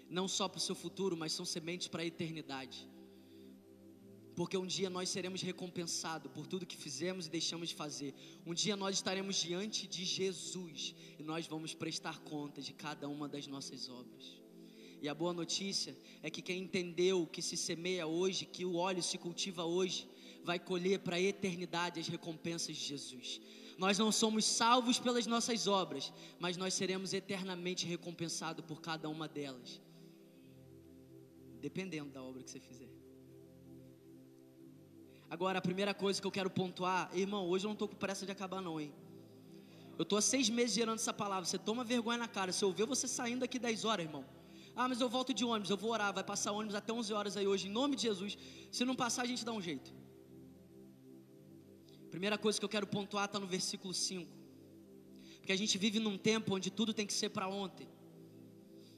Não 0.10 0.27
só 0.27 0.48
para 0.48 0.58
o 0.58 0.62
seu 0.62 0.75
futuro, 0.75 1.17
mas 1.17 1.34
são 1.34 1.46
sementes 1.46 1.88
para 1.88 2.01
a 2.03 2.05
eternidade. 2.05 2.89
Porque 4.36 4.58
um 4.58 4.65
dia 4.65 4.89
nós 4.89 5.10
seremos 5.10 5.41
recompensados 5.41 6.32
por 6.32 6.48
tudo 6.48 6.65
que 6.65 6.77
fizemos 6.77 7.27
e 7.27 7.29
deixamos 7.29 7.70
de 7.70 7.75
fazer. 7.75 8.15
Um 8.46 8.53
dia 8.53 8.75
nós 8.75 8.96
estaremos 8.96 9.36
diante 9.36 9.86
de 9.88 10.03
Jesus 10.05 10.96
e 11.20 11.24
nós 11.24 11.46
vamos 11.46 11.74
prestar 11.74 12.20
contas 12.22 12.65
de 12.65 12.74
cada 12.74 13.08
uma 13.08 13.27
das 13.27 13.46
nossas 13.46 13.89
obras. 13.89 14.41
E 15.01 15.10
a 15.10 15.13
boa 15.13 15.34
notícia 15.34 15.96
é 16.22 16.29
que 16.29 16.41
quem 16.41 16.62
entendeu 16.62 17.27
que 17.27 17.41
se 17.41 17.58
semeia 17.58 18.08
hoje, 18.08 18.46
que 18.46 18.65
o 18.65 18.75
óleo 18.75 19.03
se 19.03 19.17
cultiva 19.17 19.65
hoje, 19.65 20.08
vai 20.44 20.60
colher 20.60 21.00
para 21.00 21.16
a 21.16 21.22
eternidade 21.22 22.00
as 22.00 22.08
recompensas 22.08 22.76
de 22.76 22.84
Jesus. 22.84 23.42
Nós 23.78 23.98
não 23.98 24.12
somos 24.12 24.46
salvos 24.46 25.00
pelas 25.00 25.26
nossas 25.26 25.68
obras, 25.68 26.14
mas 26.40 26.58
nós 26.58 26.74
seremos 26.74 27.14
eternamente 27.14 27.86
recompensados 27.86 28.64
por 28.66 28.82
cada 28.82 29.10
uma 29.10 29.28
delas, 29.28 29.82
dependendo 31.60 32.12
da 32.12 32.22
obra 32.22 32.44
que 32.44 32.52
você 32.52 32.60
fizer. 32.60 32.90
Agora, 35.30 35.58
a 35.58 35.62
primeira 35.62 35.94
coisa 35.96 36.22
que 36.22 36.28
eu 36.28 36.32
quero 36.32 36.50
pontuar, 36.50 37.10
irmão, 37.18 37.48
hoje 37.48 37.66
eu 37.66 37.70
não 37.70 37.74
estou 37.74 37.88
com 37.88 37.96
pressa 37.96 38.26
de 38.26 38.32
acabar, 38.32 38.62
não, 38.62 38.80
hein? 38.80 38.94
Eu 39.98 40.04
estou 40.04 40.18
há 40.18 40.22
seis 40.22 40.50
meses 40.50 40.76
gerando 40.76 41.00
essa 41.00 41.14
palavra. 41.14 41.46
Você 41.46 41.58
toma 41.58 41.84
vergonha 41.84 42.18
na 42.18 42.28
cara. 42.28 42.52
Se 42.52 42.64
eu 42.64 42.72
ver 42.72 42.86
você 42.86 43.08
saindo 43.08 43.44
aqui 43.44 43.58
10 43.58 43.86
horas, 43.86 44.06
irmão. 44.06 44.26
Ah, 44.76 44.88
mas 44.88 45.00
eu 45.02 45.08
volto 45.08 45.34
de 45.34 45.46
ônibus, 45.46 45.70
eu 45.70 45.78
vou 45.78 45.92
orar. 45.92 46.14
Vai 46.14 46.24
passar 46.24 46.52
ônibus 46.52 46.76
até 46.76 46.92
11 46.92 47.14
horas 47.14 47.38
aí 47.38 47.48
hoje, 47.48 47.68
em 47.68 47.72
nome 47.72 47.96
de 47.96 48.04
Jesus. 48.04 48.38
Se 48.72 48.84
não 48.86 48.96
passar, 48.96 49.24
a 49.24 49.26
gente 49.26 49.46
dá 49.46 49.52
um 49.52 49.62
jeito. 49.62 49.94
Primeira 52.13 52.38
coisa 52.38 52.60
que 52.60 52.65
eu 52.65 52.70
quero 52.70 52.86
pontuar 52.86 53.25
está 53.25 53.39
no 53.39 53.48
versículo 53.48 53.91
5. 53.91 54.32
Porque 55.38 55.51
a 55.51 55.55
gente 55.62 55.75
vive 55.79 55.98
num 56.00 56.15
tempo 56.15 56.53
onde 56.55 56.70
tudo 56.70 56.93
tem 56.93 57.08
que 57.08 57.13
ser 57.22 57.29
para 57.29 57.48
ontem. 57.48 57.88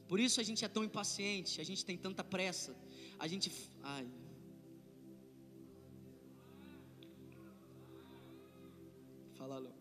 Por 0.06 0.20
isso 0.20 0.38
a 0.38 0.44
gente 0.48 0.62
é 0.66 0.68
tão 0.68 0.84
impaciente, 0.84 1.58
a 1.58 1.64
gente 1.64 1.82
tem 1.82 1.96
tanta 1.96 2.22
pressa. 2.22 2.76
A 3.18 3.26
gente. 3.26 3.50
Ai, 3.82 4.06
Fala 9.38 9.58
logo. 9.64 9.80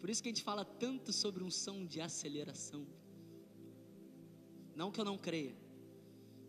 Por 0.00 0.10
isso 0.10 0.20
que 0.20 0.28
a 0.28 0.32
gente 0.32 0.42
fala 0.42 0.64
tanto 0.64 1.12
sobre 1.12 1.44
um 1.44 1.52
som 1.52 1.86
de 1.86 2.00
aceleração. 2.00 2.84
Não 4.74 4.90
que 4.90 5.00
eu 5.00 5.04
não 5.04 5.16
creia, 5.16 5.54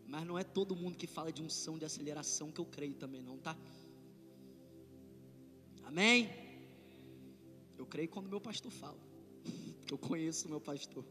mas 0.08 0.26
não 0.26 0.40
é 0.40 0.44
todo 0.44 0.76
mundo 0.76 0.98
que 0.98 1.06
fala 1.06 1.32
de 1.32 1.44
um 1.44 1.50
som 1.64 1.78
de 1.78 1.86
aceleração 1.86 2.52
que 2.52 2.60
eu 2.60 2.66
creio 2.66 2.96
também, 2.96 3.22
não, 3.22 3.38
tá? 3.38 3.56
Amém? 5.90 6.20
Eu 7.80 7.86
creio 7.94 8.10
quando 8.14 8.34
meu 8.34 8.42
pastor 8.48 8.72
fala, 8.72 9.00
eu 9.94 9.98
conheço 9.98 10.42
o 10.48 10.52
meu 10.54 10.62
pastor. 10.62 11.04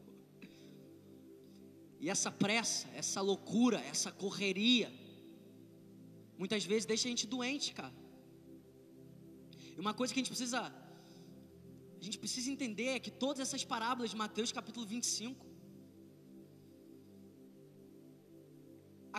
E 2.02 2.08
essa 2.14 2.30
pressa, 2.42 2.86
essa 3.00 3.20
loucura, 3.20 3.78
essa 3.92 4.10
correria, 4.12 4.88
muitas 6.42 6.64
vezes 6.64 6.86
deixa 6.92 7.08
a 7.08 7.12
gente 7.12 7.26
doente, 7.26 7.68
cara. 7.78 7.96
E 9.76 9.80
uma 9.84 9.92
coisa 9.92 10.12
que 10.12 10.20
a 10.20 10.22
gente 10.22 10.34
precisa 10.34 10.60
a 12.00 12.04
gente 12.06 12.18
precisa 12.24 12.48
entender 12.54 12.90
é 12.96 13.00
que 13.00 13.12
todas 13.24 13.40
essas 13.44 13.64
parábolas 13.64 14.10
de 14.12 14.16
Mateus 14.24 14.52
capítulo 14.58 14.86
25 14.86 15.44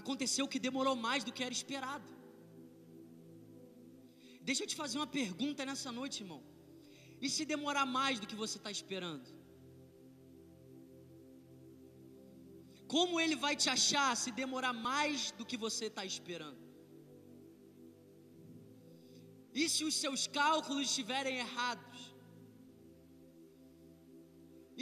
aconteceu 0.02 0.48
que 0.48 0.66
demorou 0.68 0.96
mais 0.96 1.26
do 1.26 1.34
que 1.34 1.44
era 1.44 1.54
esperado. 1.62 2.19
Deixa 4.48 4.64
eu 4.64 4.70
te 4.72 4.78
fazer 4.82 4.98
uma 5.00 5.12
pergunta 5.20 5.66
nessa 5.70 5.92
noite, 6.00 6.22
irmão. 6.24 6.42
E 7.24 7.30
se 7.36 7.44
demorar 7.54 7.86
mais 7.86 8.20
do 8.22 8.28
que 8.30 8.38
você 8.44 8.58
está 8.60 8.72
esperando? 8.78 9.28
Como 12.94 13.20
ele 13.24 13.36
vai 13.46 13.56
te 13.62 13.70
achar 13.78 14.10
se 14.22 14.32
demorar 14.44 14.74
mais 14.74 15.32
do 15.40 15.46
que 15.50 15.58
você 15.66 15.86
está 15.92 16.04
esperando? 16.14 16.64
E 19.62 19.64
se 19.74 19.84
os 19.90 19.96
seus 20.04 20.22
cálculos 20.40 20.86
estiverem 20.90 21.38
errados? 21.46 22.00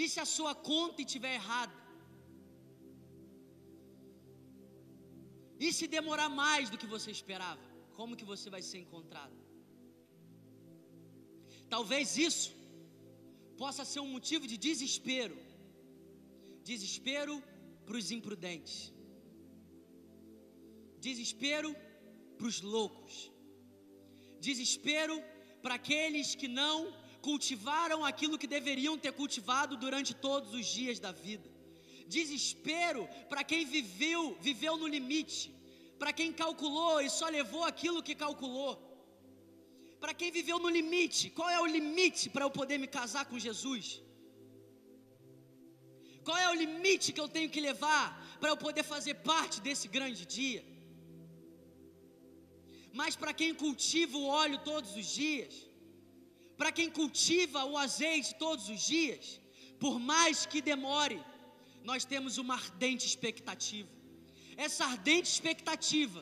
E 0.02 0.08
se 0.14 0.20
a 0.26 0.28
sua 0.36 0.54
conta 0.72 1.02
estiver 1.02 1.34
errada? 1.42 1.78
E 5.66 5.74
se 5.78 5.86
demorar 5.98 6.30
mais 6.44 6.70
do 6.70 6.80
que 6.82 6.90
você 6.96 7.10
esperava? 7.18 7.66
Como 7.98 8.18
que 8.20 8.30
você 8.34 8.48
vai 8.56 8.62
ser 8.70 8.80
encontrado? 8.86 9.47
Talvez 11.76 12.18
isso 12.18 12.50
possa 13.58 13.84
ser 13.86 14.00
um 14.00 14.12
motivo 14.18 14.46
de 14.52 14.58
desespero. 14.58 15.38
Desespero 16.64 17.36
para 17.86 17.98
os 17.98 18.12
imprudentes. 18.18 18.94
Desespero 21.08 21.76
para 22.38 22.48
os 22.48 22.62
loucos 22.62 23.32
desespero 24.40 25.22
para 25.62 25.76
aqueles 25.76 26.36
que 26.36 26.48
não 26.48 26.94
cultivaram 27.22 28.06
aquilo 28.06 28.38
que 28.38 28.48
deveriam 28.48 28.98
ter 28.98 29.12
cultivado 29.12 29.76
durante 29.76 30.14
todos 30.14 30.54
os 30.54 30.66
dias 30.66 31.00
da 31.00 31.12
vida. 31.12 31.50
Desespero 32.08 33.08
para 33.28 33.44
quem 33.44 33.66
viveu, 33.66 34.38
viveu 34.40 34.78
no 34.78 34.88
limite, 34.88 35.54
para 36.00 36.14
quem 36.14 36.32
calculou 36.32 37.02
e 37.02 37.10
só 37.10 37.28
levou 37.28 37.64
aquilo 37.64 38.04
que 38.04 38.16
calculou. 38.16 38.87
Para 40.04 40.14
quem 40.20 40.32
viveu 40.38 40.58
no 40.66 40.72
limite, 40.80 41.30
qual 41.38 41.50
é 41.50 41.60
o 41.62 41.72
limite 41.78 42.26
para 42.34 42.46
eu 42.46 42.52
poder 42.60 42.78
me 42.84 42.90
casar 43.00 43.26
com 43.30 43.44
Jesus? 43.48 43.86
Qual 46.28 46.38
é 46.46 46.48
o 46.50 46.60
limite 46.64 47.14
que 47.14 47.22
eu 47.24 47.30
tenho 47.36 47.50
que 47.54 47.62
levar 47.70 48.06
para 48.40 48.50
eu 48.54 48.58
poder 48.66 48.84
fazer 48.94 49.16
parte 49.32 49.58
desse 49.68 49.88
grande 49.96 50.24
dia? 50.38 50.62
Mas 53.00 53.16
para 53.22 53.34
quem 53.40 53.54
cultiva 53.64 54.16
o 54.18 54.28
óleo 54.42 54.60
todos 54.72 54.92
os 55.02 55.08
dias, 55.22 55.54
para 56.60 56.72
quem 56.78 56.90
cultiva 57.00 57.60
o 57.72 57.78
azeite 57.86 58.36
todos 58.46 58.66
os 58.74 58.82
dias, 58.94 59.26
por 59.84 59.96
mais 60.00 60.46
que 60.52 60.62
demore, 60.72 61.20
nós 61.90 62.04
temos 62.14 62.38
uma 62.44 62.56
ardente 62.56 63.06
expectativa. 63.12 63.90
Essa 64.66 64.84
ardente 64.86 65.30
expectativa 65.36 66.22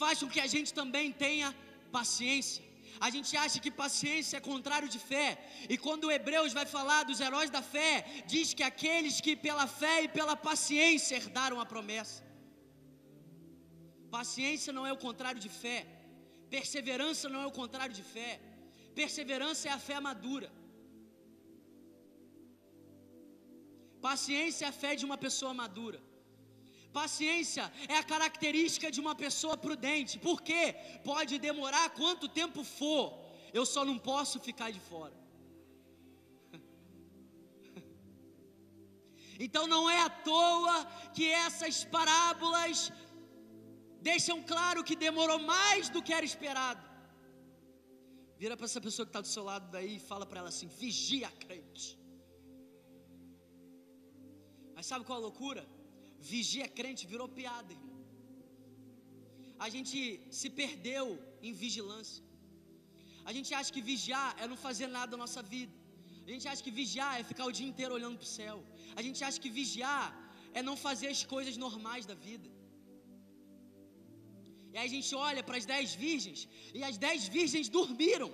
faz 0.00 0.18
com 0.20 0.28
que 0.34 0.42
a 0.46 0.50
gente 0.54 0.72
também 0.80 1.10
tenha 1.10 1.48
paciência. 1.90 2.62
A 3.00 3.08
gente 3.14 3.36
acha 3.36 3.58
que 3.64 3.70
paciência 3.70 4.36
é 4.36 4.48
contrário 4.52 4.88
de 4.94 4.98
fé. 4.98 5.28
E 5.68 5.76
quando 5.76 6.04
o 6.04 6.12
Hebreus 6.16 6.52
vai 6.58 6.66
falar 6.76 7.02
dos 7.04 7.20
heróis 7.20 7.50
da 7.50 7.62
fé, 7.62 7.92
diz 8.26 8.54
que 8.54 8.62
aqueles 8.62 9.20
que 9.20 9.34
pela 9.46 9.66
fé 9.66 9.96
e 10.04 10.08
pela 10.08 10.36
paciência 10.48 11.16
herdaram 11.16 11.60
a 11.60 11.66
promessa. 11.66 12.24
Paciência 14.18 14.72
não 14.72 14.86
é 14.90 14.92
o 14.92 15.02
contrário 15.06 15.40
de 15.46 15.50
fé. 15.62 15.78
Perseverança 16.56 17.28
não 17.28 17.40
é 17.42 17.46
o 17.46 17.56
contrário 17.60 17.94
de 18.00 18.04
fé. 18.14 18.32
Perseverança 19.00 19.68
é 19.68 19.72
a 19.72 19.82
fé 19.88 19.98
madura. 20.08 20.50
Paciência 24.08 24.64
é 24.66 24.68
a 24.68 24.78
fé 24.82 24.94
de 25.00 25.04
uma 25.08 25.18
pessoa 25.26 25.52
madura. 25.62 26.00
Paciência 27.00 27.64
é 27.94 27.96
a 27.98 28.08
característica 28.12 28.88
de 28.94 29.00
uma 29.04 29.14
pessoa 29.22 29.54
prudente. 29.64 30.14
Por 30.26 30.38
quê? 30.48 30.62
Pode 31.10 31.34
demorar 31.48 31.86
quanto 32.00 32.34
tempo 32.40 32.60
for. 32.78 33.06
Eu 33.58 33.64
só 33.72 33.82
não 33.88 33.98
posso 34.10 34.36
ficar 34.48 34.70
de 34.76 34.82
fora. 34.90 35.16
Então 39.44 39.64
não 39.72 39.82
é 39.96 39.98
à 40.08 40.10
toa 40.28 40.76
que 41.16 41.26
essas 41.46 41.76
parábolas 41.96 42.78
deixam 44.08 44.38
claro 44.52 44.86
que 44.88 44.96
demorou 45.06 45.38
mais 45.54 45.90
do 45.94 46.02
que 46.06 46.14
era 46.18 46.28
esperado. 46.32 46.84
Vira 48.40 48.56
para 48.56 48.68
essa 48.70 48.80
pessoa 48.86 49.04
que 49.06 49.10
está 49.10 49.22
do 49.26 49.32
seu 49.36 49.44
lado 49.50 49.66
daí 49.76 49.96
e 49.96 50.06
fala 50.10 50.24
para 50.30 50.40
ela 50.40 50.52
assim: 50.54 50.68
vigia 50.84 51.30
crente. 51.44 51.88
Mas 54.74 54.86
sabe 54.86 55.04
qual 55.04 55.18
a 55.18 55.26
loucura? 55.28 55.64
Vigia 56.30 56.66
crente 56.78 57.02
virou 57.12 57.28
piada, 57.38 57.70
irmão. 57.76 57.98
A 59.64 59.68
gente 59.74 59.98
se 60.38 60.48
perdeu 60.60 61.04
em 61.46 61.52
vigilância. 61.64 62.22
A 63.28 63.32
gente 63.36 63.50
acha 63.58 63.70
que 63.76 63.82
vigiar 63.90 64.28
é 64.42 64.46
não 64.52 64.58
fazer 64.66 64.88
nada 64.98 65.12
na 65.16 65.22
nossa 65.24 65.42
vida. 65.54 65.74
A 66.26 66.30
gente 66.32 66.46
acha 66.50 66.62
que 66.66 66.72
vigiar 66.80 67.12
é 67.20 67.24
ficar 67.32 67.46
o 67.50 67.54
dia 67.58 67.68
inteiro 67.72 67.94
olhando 67.98 68.18
para 68.20 68.28
o 68.30 68.34
céu. 68.40 68.56
A 68.98 69.02
gente 69.06 69.20
acha 69.28 69.40
que 69.44 69.50
vigiar 69.60 70.04
é 70.58 70.62
não 70.68 70.76
fazer 70.86 71.08
as 71.14 71.22
coisas 71.34 71.56
normais 71.64 72.04
da 72.10 72.16
vida. 72.28 72.48
E 74.72 74.78
aí 74.78 74.86
a 74.90 74.94
gente 74.96 75.12
olha 75.28 75.42
para 75.48 75.56
as 75.60 75.66
dez 75.74 75.94
virgens 76.06 76.40
e 76.78 76.82
as 76.88 76.96
dez 77.06 77.28
virgens 77.36 77.68
dormiram. 77.78 78.30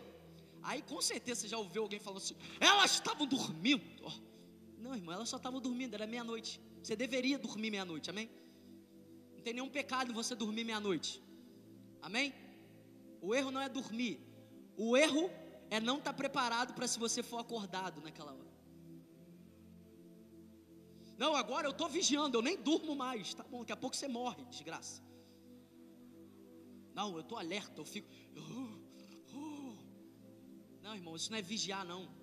Aí 0.70 0.80
com 0.90 1.00
certeza 1.10 1.50
já 1.52 1.58
ouviu 1.64 1.82
alguém 1.86 2.00
falando 2.06 2.22
assim: 2.24 2.38
elas 2.70 2.92
estavam 2.98 3.26
dormindo. 3.36 4.06
Não, 4.82 4.94
irmão, 4.96 5.14
elas 5.14 5.28
só 5.28 5.36
estavam 5.36 5.60
dormindo, 5.60 5.94
era 5.94 6.06
meia-noite. 6.06 6.60
Você 6.82 6.96
deveria 6.96 7.38
dormir 7.38 7.70
meia-noite, 7.70 8.10
amém? 8.10 8.28
Não 9.34 9.42
tem 9.42 9.54
nenhum 9.54 9.68
pecado 9.68 10.12
você 10.12 10.34
dormir 10.34 10.64
meia-noite, 10.64 11.22
amém? 12.00 12.34
O 13.20 13.32
erro 13.34 13.52
não 13.52 13.60
é 13.60 13.68
dormir, 13.68 14.20
o 14.76 14.96
erro 14.96 15.30
é 15.70 15.78
não 15.78 15.98
estar 15.98 16.12
tá 16.12 16.16
preparado 16.16 16.74
para 16.74 16.88
se 16.88 16.98
você 16.98 17.22
for 17.22 17.38
acordado 17.38 18.00
naquela 18.00 18.32
hora. 18.32 18.52
Não, 21.16 21.36
agora 21.36 21.68
eu 21.68 21.70
estou 21.70 21.88
vigiando, 21.88 22.36
eu 22.36 22.42
nem 22.42 22.56
durmo 22.56 22.96
mais. 22.96 23.32
Tá 23.34 23.44
bom, 23.44 23.60
daqui 23.60 23.72
a 23.72 23.76
pouco 23.76 23.94
você 23.96 24.08
morre, 24.08 24.44
desgraça. 24.46 25.00
Não, 26.92 27.14
eu 27.14 27.20
estou 27.20 27.38
alerta, 27.38 27.80
eu 27.80 27.84
fico. 27.84 28.08
Uh, 28.36 29.36
uh. 29.36 29.78
Não, 30.82 30.96
irmão, 30.96 31.14
isso 31.14 31.30
não 31.30 31.38
é 31.38 31.42
vigiar, 31.42 31.84
não. 31.86 32.21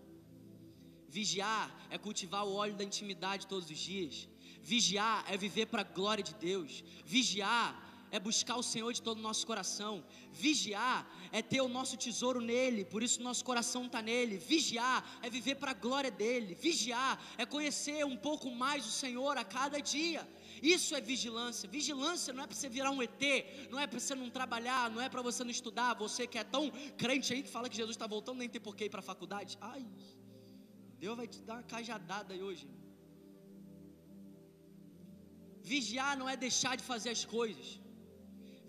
Vigiar 1.09 1.65
é 1.89 1.97
cultivar 1.97 2.45
o 2.45 2.53
óleo 2.53 2.75
da 2.75 2.83
intimidade 2.83 3.47
todos 3.47 3.69
os 3.69 3.77
dias. 3.77 4.27
Vigiar 4.61 5.25
é 5.27 5.35
viver 5.37 5.65
para 5.65 5.81
a 5.81 5.91
glória 5.99 6.23
de 6.23 6.35
Deus. 6.35 6.83
Vigiar 7.05 7.67
é 8.11 8.19
buscar 8.19 8.57
o 8.57 8.63
Senhor 8.63 8.91
de 8.93 9.01
todo 9.01 9.17
o 9.17 9.21
nosso 9.21 9.45
coração. 9.45 10.03
Vigiar 10.31 11.07
é 11.31 11.41
ter 11.41 11.61
o 11.61 11.67
nosso 11.67 11.95
tesouro 11.97 12.41
nele, 12.41 12.83
por 12.85 13.03
isso 13.03 13.21
nosso 13.21 13.43
coração 13.43 13.85
está 13.85 14.01
nele. 14.01 14.37
Vigiar 14.37 15.19
é 15.21 15.29
viver 15.29 15.55
para 15.55 15.71
a 15.71 15.73
glória 15.73 16.11
dele. 16.11 16.55
Vigiar 16.55 17.21
é 17.37 17.45
conhecer 17.45 18.05
um 18.05 18.17
pouco 18.17 18.49
mais 18.51 18.85
o 18.85 18.91
Senhor 18.91 19.37
a 19.37 19.43
cada 19.43 19.79
dia. 19.79 20.27
Isso 20.61 20.95
é 20.95 21.01
vigilância. 21.01 21.69
Vigilância 21.69 22.33
não 22.33 22.43
é 22.43 22.47
para 22.47 22.55
você 22.55 22.69
virar 22.69 22.91
um 22.91 23.01
ET, 23.01 23.21
não 23.69 23.79
é 23.79 23.87
para 23.87 23.99
você 23.99 24.15
não 24.15 24.29
trabalhar, 24.29 24.89
não 24.89 25.01
é 25.01 25.09
para 25.09 25.21
você 25.21 25.43
não 25.43 25.51
estudar. 25.51 25.93
Você 25.95 26.27
que 26.27 26.37
é 26.37 26.43
tão 26.43 26.69
crente 26.97 27.33
aí 27.33 27.41
que 27.43 27.49
fala 27.49 27.69
que 27.69 27.75
Jesus 27.75 27.95
está 27.95 28.07
voltando, 28.07 28.39
nem 28.39 28.49
tem 28.49 28.61
porquê 28.61 28.85
ir 28.85 28.89
para 28.89 28.99
a 28.99 29.03
faculdade. 29.03 29.57
Ai, 29.61 29.85
Deus 31.03 31.17
vai 31.19 31.27
te 31.33 31.41
dar 31.47 31.55
uma 31.57 31.67
cajadada 31.73 32.33
aí 32.33 32.41
hoje. 32.49 32.65
Vigiar 35.71 36.13
não 36.19 36.27
é 36.33 36.35
deixar 36.47 36.73
de 36.79 36.83
fazer 36.91 37.11
as 37.17 37.23
coisas. 37.37 37.67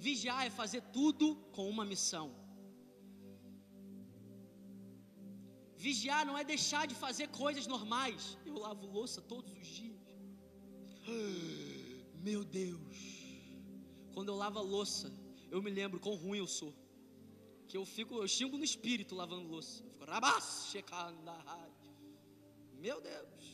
Vigiar 0.06 0.40
é 0.46 0.50
fazer 0.60 0.82
tudo 0.98 1.26
com 1.56 1.64
uma 1.74 1.84
missão. 1.92 2.26
Vigiar 5.84 6.22
não 6.28 6.36
é 6.40 6.44
deixar 6.54 6.84
de 6.90 6.96
fazer 7.04 7.26
coisas 7.42 7.66
normais. 7.74 8.22
Eu 8.44 8.56
lavo 8.66 8.86
louça 8.98 9.20
todos 9.32 9.50
os 9.60 9.66
dias. 9.78 10.00
Meu 12.28 12.42
Deus. 12.44 12.98
Quando 14.14 14.28
eu 14.32 14.36
lavo 14.36 14.58
a 14.58 14.66
louça, 14.74 15.06
eu 15.50 15.62
me 15.66 15.70
lembro 15.70 15.98
quão 15.98 16.16
ruim 16.24 16.38
eu 16.38 16.50
sou. 16.58 16.72
Que 17.68 17.76
eu 17.78 17.84
fico, 17.86 18.14
eu 18.22 18.28
xingo 18.28 18.58
no 18.58 18.64
espírito 18.72 19.14
lavando 19.14 19.48
louça. 19.48 19.82
Eu 19.82 19.90
fico, 19.90 20.04
rabas, 20.04 20.48
Meu 22.86 22.98
Deus. 23.10 23.44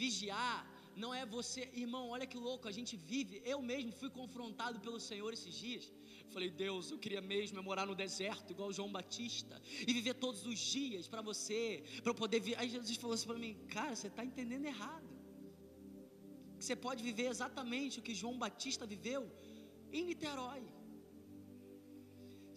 Vigiar 0.00 0.58
não 1.02 1.10
é 1.18 1.24
você, 1.34 1.60
irmão, 1.82 2.04
olha 2.14 2.26
que 2.32 2.38
louco, 2.46 2.68
a 2.70 2.74
gente 2.78 2.94
vive. 3.12 3.36
Eu 3.52 3.60
mesmo 3.70 3.92
fui 4.00 4.10
confrontado 4.20 4.78
pelo 4.84 5.00
Senhor 5.08 5.30
esses 5.36 5.54
dias. 5.64 5.84
Falei, 6.34 6.50
Deus, 6.64 6.90
eu 6.90 6.98
queria 7.04 7.22
mesmo 7.32 7.58
é 7.60 7.62
morar 7.68 7.86
no 7.90 7.96
deserto, 8.02 8.50
igual 8.54 8.72
João 8.78 8.90
Batista, 8.98 9.56
e 9.88 9.90
viver 9.98 10.14
todos 10.24 10.42
os 10.50 10.58
dias 10.74 11.06
para 11.12 11.22
você, 11.30 11.62
para 12.04 12.14
poder 12.22 12.40
vir. 12.46 12.54
Aí 12.60 12.68
Jesus 12.76 12.96
falou 13.02 13.14
assim 13.16 13.30
para 13.32 13.42
mim, 13.46 13.54
cara, 13.76 13.94
você 13.96 14.08
está 14.12 14.24
entendendo 14.30 14.66
errado. 14.74 15.10
Você 16.60 16.74
pode 16.86 17.00
viver 17.08 17.28
exatamente 17.34 17.98
o 17.98 18.04
que 18.06 18.14
João 18.22 18.36
Batista 18.44 18.86
viveu 18.94 19.22
em 19.96 20.04
Niterói. 20.10 20.62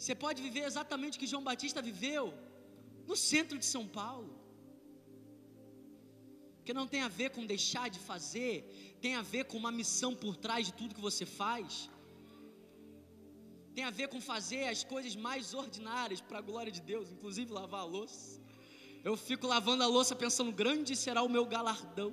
Você 0.01 0.13
pode 0.23 0.39
viver 0.47 0.63
exatamente 0.71 1.15
o 1.15 1.21
que 1.21 1.31
João 1.33 1.45
Batista 1.51 1.81
viveu 1.89 2.25
no 3.07 3.15
centro 3.15 3.57
de 3.57 3.65
São 3.65 3.87
Paulo 3.87 4.45
que 6.65 6.73
não 6.73 6.87
tem 6.87 7.01
a 7.03 7.07
ver 7.07 7.29
com 7.29 7.45
deixar 7.45 7.87
de 7.95 7.99
fazer, 7.99 8.97
tem 8.99 9.13
a 9.15 9.21
ver 9.21 9.45
com 9.45 9.57
uma 9.63 9.71
missão 9.71 10.15
por 10.15 10.35
trás 10.35 10.65
de 10.65 10.73
tudo 10.73 10.95
que 10.95 11.01
você 11.09 11.23
faz. 11.23 11.89
Tem 13.75 13.83
a 13.83 13.91
ver 13.91 14.07
com 14.07 14.19
fazer 14.19 14.63
as 14.73 14.83
coisas 14.83 15.15
mais 15.15 15.53
ordinárias 15.53 16.21
para 16.21 16.39
a 16.39 16.41
glória 16.41 16.71
de 16.71 16.81
Deus, 16.81 17.11
inclusive 17.11 17.51
lavar 17.51 17.81
a 17.81 17.83
louça. 17.83 18.41
Eu 19.03 19.15
fico 19.15 19.45
lavando 19.45 19.83
a 19.83 19.87
louça 19.87 20.15
pensando, 20.15 20.51
grande 20.51 20.95
será 20.95 21.21
o 21.21 21.29
meu 21.29 21.45
galardão. 21.45 22.11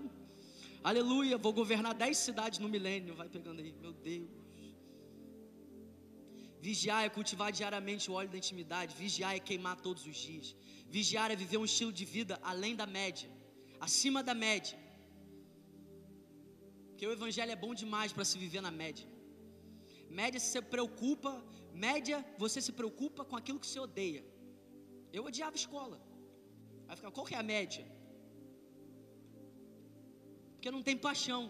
Aleluia, 0.84 1.38
vou 1.38 1.52
governar 1.52 1.94
dez 1.94 2.18
cidades 2.18 2.58
no 2.58 2.68
milênio. 2.68 3.14
Vai 3.14 3.28
pegando 3.28 3.60
aí, 3.60 3.72
meu 3.80 3.92
Deus. 3.92 4.41
Vigiar 6.66 7.00
é 7.04 7.14
cultivar 7.18 7.50
diariamente 7.58 8.04
o 8.10 8.14
óleo 8.18 8.32
da 8.34 8.40
intimidade. 8.42 8.98
Vigiar 9.04 9.32
é 9.36 9.40
queimar 9.50 9.76
todos 9.86 10.02
os 10.10 10.16
dias. 10.26 10.48
Vigiar 10.96 11.28
é 11.34 11.36
viver 11.44 11.58
um 11.62 11.68
estilo 11.70 11.92
de 12.00 12.04
vida 12.16 12.34
além 12.52 12.74
da 12.82 12.86
média 13.00 13.28
acima 13.86 14.20
da 14.28 14.34
média. 14.46 14.76
Porque 16.88 17.06
o 17.08 17.14
evangelho 17.18 17.52
é 17.54 17.62
bom 17.64 17.72
demais 17.82 18.10
para 18.16 18.26
se 18.30 18.36
viver 18.44 18.62
na 18.66 18.72
média. 18.82 19.06
Média 20.20 20.40
se 20.48 20.60
preocupa, 20.74 21.32
média 21.88 22.18
você 22.42 22.60
se 22.66 22.72
preocupa 22.80 23.24
com 23.28 23.36
aquilo 23.40 23.60
que 23.62 23.70
você 23.70 23.80
odeia. 23.88 24.22
Eu 25.16 25.24
odiava 25.30 25.56
escola. 25.64 25.98
Vai 26.86 26.96
ficar, 26.98 27.10
qual 27.16 27.26
que 27.28 27.36
é 27.38 27.40
a 27.42 27.50
média? 27.56 27.84
Porque 30.52 30.70
não 30.76 30.82
tem 30.88 30.96
paixão, 31.08 31.44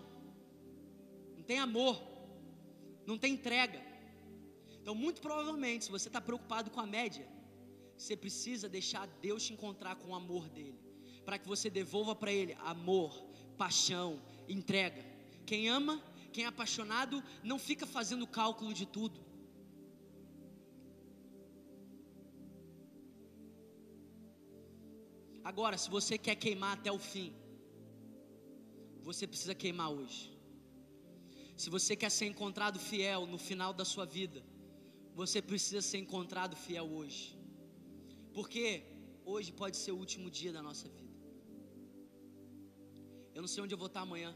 não 1.36 1.44
tem 1.50 1.58
amor, 1.68 1.96
não 3.10 3.18
tem 3.22 3.34
entrega. 3.38 3.80
Então, 4.82 4.94
muito 4.96 5.20
provavelmente, 5.22 5.84
se 5.84 5.90
você 5.96 6.08
está 6.08 6.20
preocupado 6.20 6.68
com 6.70 6.80
a 6.80 6.86
média, 6.86 7.26
você 7.96 8.16
precisa 8.16 8.68
deixar 8.68 9.06
Deus 9.26 9.44
te 9.46 9.52
encontrar 9.52 9.94
com 9.94 10.08
o 10.10 10.14
amor 10.14 10.48
dele 10.48 10.80
para 11.24 11.38
que 11.38 11.46
você 11.46 11.70
devolva 11.70 12.14
para 12.16 12.32
Ele 12.32 12.54
amor, 12.54 13.12
paixão, 13.56 14.20
entrega. 14.48 15.04
Quem 15.46 15.68
ama, 15.68 16.02
quem 16.32 16.44
é 16.44 16.48
apaixonado, 16.48 17.22
não 17.44 17.58
fica 17.60 17.86
fazendo 17.86 18.26
cálculo 18.26 18.74
de 18.74 18.86
tudo. 18.86 19.20
Agora, 25.44 25.78
se 25.78 25.88
você 25.90 26.18
quer 26.18 26.34
queimar 26.34 26.72
até 26.78 26.90
o 26.90 26.98
fim, 26.98 27.32
você 29.00 29.26
precisa 29.28 29.54
queimar 29.54 29.90
hoje. 29.90 30.36
Se 31.56 31.70
você 31.70 31.94
quer 31.94 32.10
ser 32.10 32.26
encontrado 32.26 32.80
fiel 32.80 33.26
no 33.26 33.38
final 33.38 33.72
da 33.72 33.84
sua 33.84 34.04
vida, 34.04 34.42
você 35.20 35.40
precisa 35.50 35.82
ser 35.82 35.98
encontrado 35.98 36.56
fiel 36.56 36.86
hoje. 36.98 37.36
Porque 38.36 38.64
hoje 39.24 39.50
pode 39.52 39.76
ser 39.76 39.92
o 39.92 39.98
último 40.04 40.30
dia 40.30 40.52
da 40.52 40.62
nossa 40.62 40.88
vida. 40.88 41.12
Eu 43.34 43.42
não 43.42 43.48
sei 43.48 43.62
onde 43.62 43.74
eu 43.74 43.78
vou 43.78 43.90
estar 43.92 44.02
amanhã. 44.08 44.34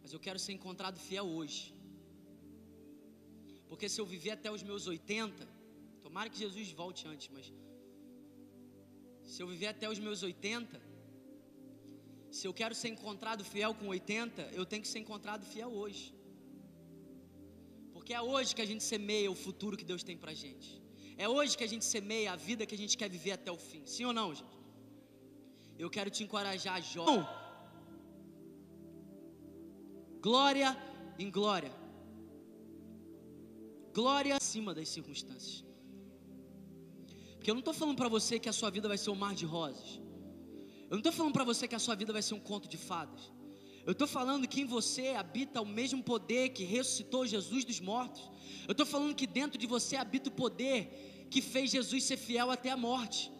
Mas 0.00 0.12
eu 0.12 0.20
quero 0.26 0.38
ser 0.38 0.52
encontrado 0.52 0.98
fiel 0.98 1.26
hoje. 1.26 1.74
Porque 3.68 3.88
se 3.88 4.00
eu 4.00 4.06
viver 4.14 4.32
até 4.32 4.50
os 4.50 4.62
meus 4.62 4.86
80, 4.86 5.48
tomara 6.02 6.28
que 6.28 6.38
Jesus 6.38 6.72
volte 6.72 7.06
antes, 7.06 7.28
mas 7.34 7.52
se 9.24 9.40
eu 9.42 9.46
viver 9.46 9.68
até 9.68 9.88
os 9.88 10.00
meus 10.06 10.22
80, 10.22 10.80
se 12.32 12.46
eu 12.48 12.54
quero 12.60 12.74
ser 12.74 12.88
encontrado 12.88 13.44
fiel 13.44 13.72
com 13.74 13.86
80, 13.88 14.42
eu 14.60 14.66
tenho 14.66 14.82
que 14.82 14.88
ser 14.88 14.98
encontrado 14.98 15.44
fiel 15.44 15.70
hoje. 15.70 16.14
Porque 18.00 18.14
é 18.20 18.22
hoje 18.34 18.54
que 18.56 18.62
a 18.66 18.68
gente 18.70 18.84
semeia 18.92 19.30
o 19.30 19.38
futuro 19.44 19.76
que 19.80 19.86
Deus 19.90 20.02
tem 20.08 20.16
pra 20.22 20.32
gente. 20.42 20.68
É 21.24 21.26
hoje 21.34 21.56
que 21.58 21.64
a 21.66 21.70
gente 21.72 21.84
semeia 21.94 22.28
a 22.32 22.36
vida 22.48 22.66
que 22.68 22.76
a 22.78 22.82
gente 22.82 22.94
quer 23.00 23.08
viver 23.16 23.32
até 23.38 23.50
o 23.56 23.58
fim. 23.68 23.82
Sim 23.94 24.04
ou 24.10 24.14
não, 24.18 24.28
gente? 24.38 24.56
Eu 25.82 25.88
quero 25.96 26.10
te 26.16 26.22
encorajar, 26.24 26.78
Jó. 26.92 27.04
Glória 30.28 30.70
em 31.18 31.30
glória. 31.38 31.72
Glória 33.98 34.34
acima 34.40 34.72
das 34.78 34.88
circunstâncias. 34.96 35.58
Porque 37.36 37.50
eu 37.50 37.56
não 37.58 37.64
estou 37.66 37.74
falando 37.80 37.98
para 38.02 38.08
você 38.16 38.38
que 38.38 38.48
a 38.48 38.56
sua 38.60 38.70
vida 38.76 38.88
vai 38.92 38.98
ser 39.04 39.10
um 39.10 39.20
mar 39.24 39.34
de 39.42 39.46
rosas. 39.56 39.90
Eu 40.88 40.94
não 40.96 41.02
estou 41.04 41.12
falando 41.18 41.34
para 41.38 41.44
você 41.52 41.68
que 41.68 41.78
a 41.80 41.84
sua 41.88 41.96
vida 42.02 42.14
vai 42.18 42.22
ser 42.22 42.34
um 42.38 42.44
conto 42.50 42.66
de 42.74 42.78
fadas. 42.90 43.22
Eu 43.86 43.92
estou 43.92 44.06
falando 44.06 44.46
que 44.46 44.60
em 44.60 44.66
você 44.66 45.08
habita 45.08 45.60
o 45.60 45.66
mesmo 45.66 46.02
poder 46.02 46.50
que 46.50 46.64
ressuscitou 46.64 47.26
Jesus 47.26 47.64
dos 47.64 47.80
mortos. 47.80 48.22
Eu 48.68 48.72
estou 48.72 48.86
falando 48.86 49.14
que 49.14 49.26
dentro 49.26 49.58
de 49.58 49.66
você 49.66 49.96
habita 49.96 50.28
o 50.28 50.32
poder 50.32 51.26
que 51.30 51.40
fez 51.40 51.70
Jesus 51.70 52.04
ser 52.04 52.16
fiel 52.16 52.50
até 52.50 52.70
a 52.70 52.76
morte. 52.76 53.32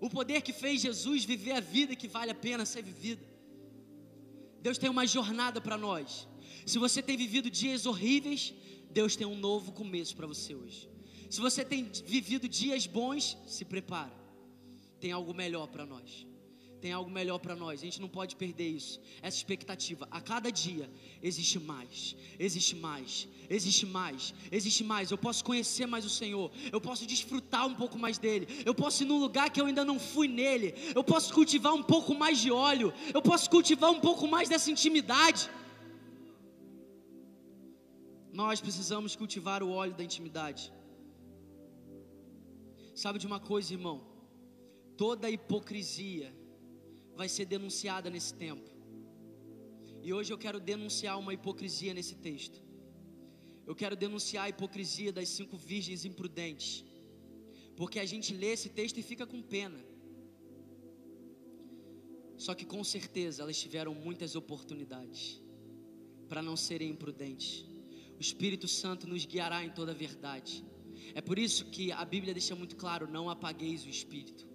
O 0.00 0.08
poder 0.08 0.40
que 0.40 0.52
fez 0.52 0.80
Jesus 0.80 1.24
viver 1.24 1.52
a 1.52 1.60
vida 1.60 1.94
que 1.94 2.08
vale 2.08 2.30
a 2.30 2.34
pena 2.34 2.64
ser 2.64 2.82
vivida. 2.82 3.28
Deus 4.62 4.78
tem 4.78 4.88
uma 4.88 5.06
jornada 5.06 5.60
para 5.60 5.76
nós. 5.76 6.26
Se 6.64 6.78
você 6.78 7.02
tem 7.02 7.16
vivido 7.16 7.50
dias 7.50 7.84
horríveis, 7.84 8.54
Deus 8.90 9.16
tem 9.16 9.26
um 9.26 9.36
novo 9.36 9.72
começo 9.72 10.16
para 10.16 10.26
você 10.26 10.54
hoje. 10.54 10.88
Se 11.28 11.40
você 11.40 11.62
tem 11.62 11.84
vivido 12.06 12.48
dias 12.48 12.86
bons, 12.86 13.36
se 13.46 13.64
prepara. 13.64 14.18
Tem 14.98 15.12
algo 15.12 15.34
melhor 15.34 15.66
para 15.68 15.84
nós 15.84 16.29
tem 16.80 16.92
algo 16.92 17.10
melhor 17.10 17.38
para 17.38 17.54
nós. 17.62 17.80
A 17.80 17.84
gente 17.84 18.00
não 18.00 18.08
pode 18.08 18.34
perder 18.42 18.68
isso. 18.80 19.00
Essa 19.20 19.36
expectativa. 19.36 20.08
A 20.10 20.20
cada 20.20 20.50
dia 20.50 20.90
existe 21.22 21.58
mais, 21.58 22.16
existe 22.38 22.74
mais, 22.86 23.28
existe 23.48 23.86
mais, 23.86 24.34
existe 24.50 24.82
mais. 24.92 25.10
Eu 25.10 25.18
posso 25.18 25.44
conhecer 25.44 25.86
mais 25.86 26.04
o 26.04 26.10
Senhor. 26.20 26.50
Eu 26.72 26.80
posso 26.80 27.06
desfrutar 27.06 27.66
um 27.66 27.74
pouco 27.74 27.98
mais 27.98 28.18
dele. 28.18 28.46
Eu 28.64 28.74
posso 28.74 29.02
ir 29.02 29.06
num 29.06 29.20
lugar 29.26 29.50
que 29.50 29.60
eu 29.60 29.66
ainda 29.66 29.84
não 29.84 29.98
fui 30.00 30.26
nele. 30.26 30.74
Eu 30.94 31.04
posso 31.04 31.32
cultivar 31.38 31.74
um 31.74 31.82
pouco 31.82 32.14
mais 32.14 32.38
de 32.38 32.50
óleo. 32.50 32.92
Eu 33.12 33.22
posso 33.22 33.48
cultivar 33.50 33.90
um 33.90 34.00
pouco 34.00 34.26
mais 34.26 34.48
dessa 34.48 34.70
intimidade. 34.70 35.50
Nós 38.32 38.60
precisamos 38.60 39.14
cultivar 39.14 39.62
o 39.62 39.70
óleo 39.70 39.94
da 39.94 40.04
intimidade. 40.04 40.72
Sabe 42.94 43.18
de 43.18 43.26
uma 43.26 43.40
coisa, 43.40 43.72
irmão? 43.72 43.96
Toda 44.96 45.30
hipocrisia 45.30 46.28
vai 47.20 47.28
ser 47.28 47.44
denunciada 47.44 48.08
nesse 48.14 48.32
tempo. 48.46 48.68
E 50.06 50.08
hoje 50.16 50.32
eu 50.32 50.38
quero 50.44 50.58
denunciar 50.58 51.18
uma 51.22 51.34
hipocrisia 51.36 51.92
nesse 51.92 52.14
texto. 52.26 52.58
Eu 53.68 53.74
quero 53.80 53.94
denunciar 54.04 54.44
a 54.44 54.48
hipocrisia 54.52 55.12
das 55.12 55.28
cinco 55.28 55.56
virgens 55.70 56.06
imprudentes. 56.10 56.82
Porque 57.76 57.98
a 58.04 58.06
gente 58.12 58.30
lê 58.42 58.52
esse 58.56 58.70
texto 58.70 58.96
e 58.98 59.02
fica 59.10 59.26
com 59.32 59.42
pena. 59.42 59.80
Só 62.38 62.54
que 62.54 62.64
com 62.74 62.82
certeza 62.82 63.42
elas 63.42 63.60
tiveram 63.64 63.94
muitas 63.94 64.34
oportunidades 64.34 65.42
para 66.26 66.40
não 66.40 66.56
serem 66.56 66.88
imprudentes. 66.88 67.66
O 68.18 68.20
Espírito 68.28 68.66
Santo 68.66 69.06
nos 69.06 69.26
guiará 69.26 69.62
em 69.62 69.72
toda 69.78 69.92
a 69.92 70.00
verdade. 70.06 70.64
É 71.14 71.20
por 71.20 71.38
isso 71.38 71.66
que 71.66 71.92
a 71.92 72.04
Bíblia 72.14 72.32
deixa 72.32 72.56
muito 72.56 72.76
claro: 72.76 73.06
não 73.16 73.28
apagueis 73.28 73.84
o 73.84 73.90
Espírito. 73.90 74.49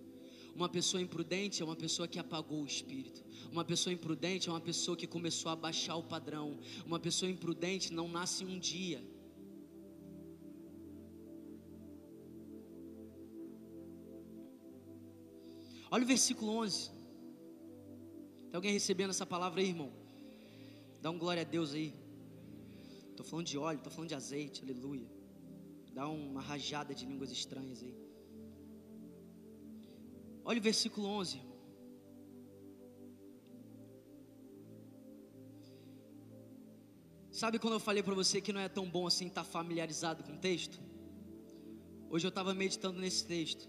Uma 0.55 0.69
pessoa 0.69 1.01
imprudente 1.01 1.61
é 1.61 1.65
uma 1.65 1.75
pessoa 1.75 2.07
que 2.07 2.17
apagou 2.17 2.61
o 2.61 2.65
espírito. 2.65 3.21
Uma 3.51 3.65
pessoa 3.65 3.93
imprudente 3.93 4.47
é 4.47 4.51
uma 4.51 4.61
pessoa 4.61 4.95
que 4.95 5.05
começou 5.05 5.51
a 5.51 5.55
baixar 5.55 5.97
o 5.97 6.03
padrão. 6.03 6.57
Uma 6.85 6.97
pessoa 6.97 7.29
imprudente 7.29 7.91
não 7.91 8.07
nasce 8.07 8.45
um 8.45 8.57
dia. 8.57 9.03
Olha 15.91 16.03
o 16.05 16.07
versículo 16.07 16.51
11. 16.51 16.89
Tem 18.49 18.55
alguém 18.55 18.71
recebendo 18.71 19.09
essa 19.09 19.25
palavra 19.25 19.59
aí, 19.59 19.67
irmão? 19.67 19.91
Dá 21.01 21.11
um 21.11 21.19
glória 21.19 21.41
a 21.41 21.45
Deus 21.45 21.73
aí. 21.73 21.93
Estou 23.09 23.25
falando 23.25 23.47
de 23.47 23.57
óleo, 23.57 23.77
estou 23.77 23.91
falando 23.91 24.09
de 24.09 24.15
azeite, 24.15 24.63
aleluia. 24.63 25.07
Dá 25.93 26.07
uma 26.07 26.41
rajada 26.41 26.95
de 26.95 27.05
línguas 27.05 27.31
estranhas 27.31 27.83
aí. 27.83 28.04
Olha 30.47 30.60
o 30.60 30.62
versículo 30.62 31.08
11. 31.08 31.41
Sabe 37.31 37.58
quando 37.58 37.73
eu 37.73 37.79
falei 37.79 38.03
para 38.03 38.13
você 38.13 38.39
que 38.39 38.53
não 38.53 38.62
é 38.62 38.69
tão 38.69 38.88
bom 38.88 39.08
assim 39.08 39.25
estar 39.25 39.43
tá 39.43 39.49
familiarizado 39.49 40.23
com 40.23 40.34
o 40.34 40.38
texto? 40.38 40.79
Hoje 42.12 42.27
eu 42.27 42.29
estava 42.29 42.53
meditando 42.53 42.99
nesse 42.99 43.25
texto. 43.25 43.67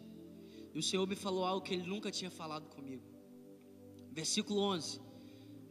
E 0.74 0.78
o 0.78 0.82
Senhor 0.82 1.06
me 1.08 1.16
falou 1.16 1.46
algo 1.46 1.64
que 1.64 1.72
Ele 1.72 1.86
nunca 1.86 2.10
tinha 2.10 2.30
falado 2.30 2.68
comigo. 2.68 3.02
Versículo 4.12 4.60
11. 4.60 5.00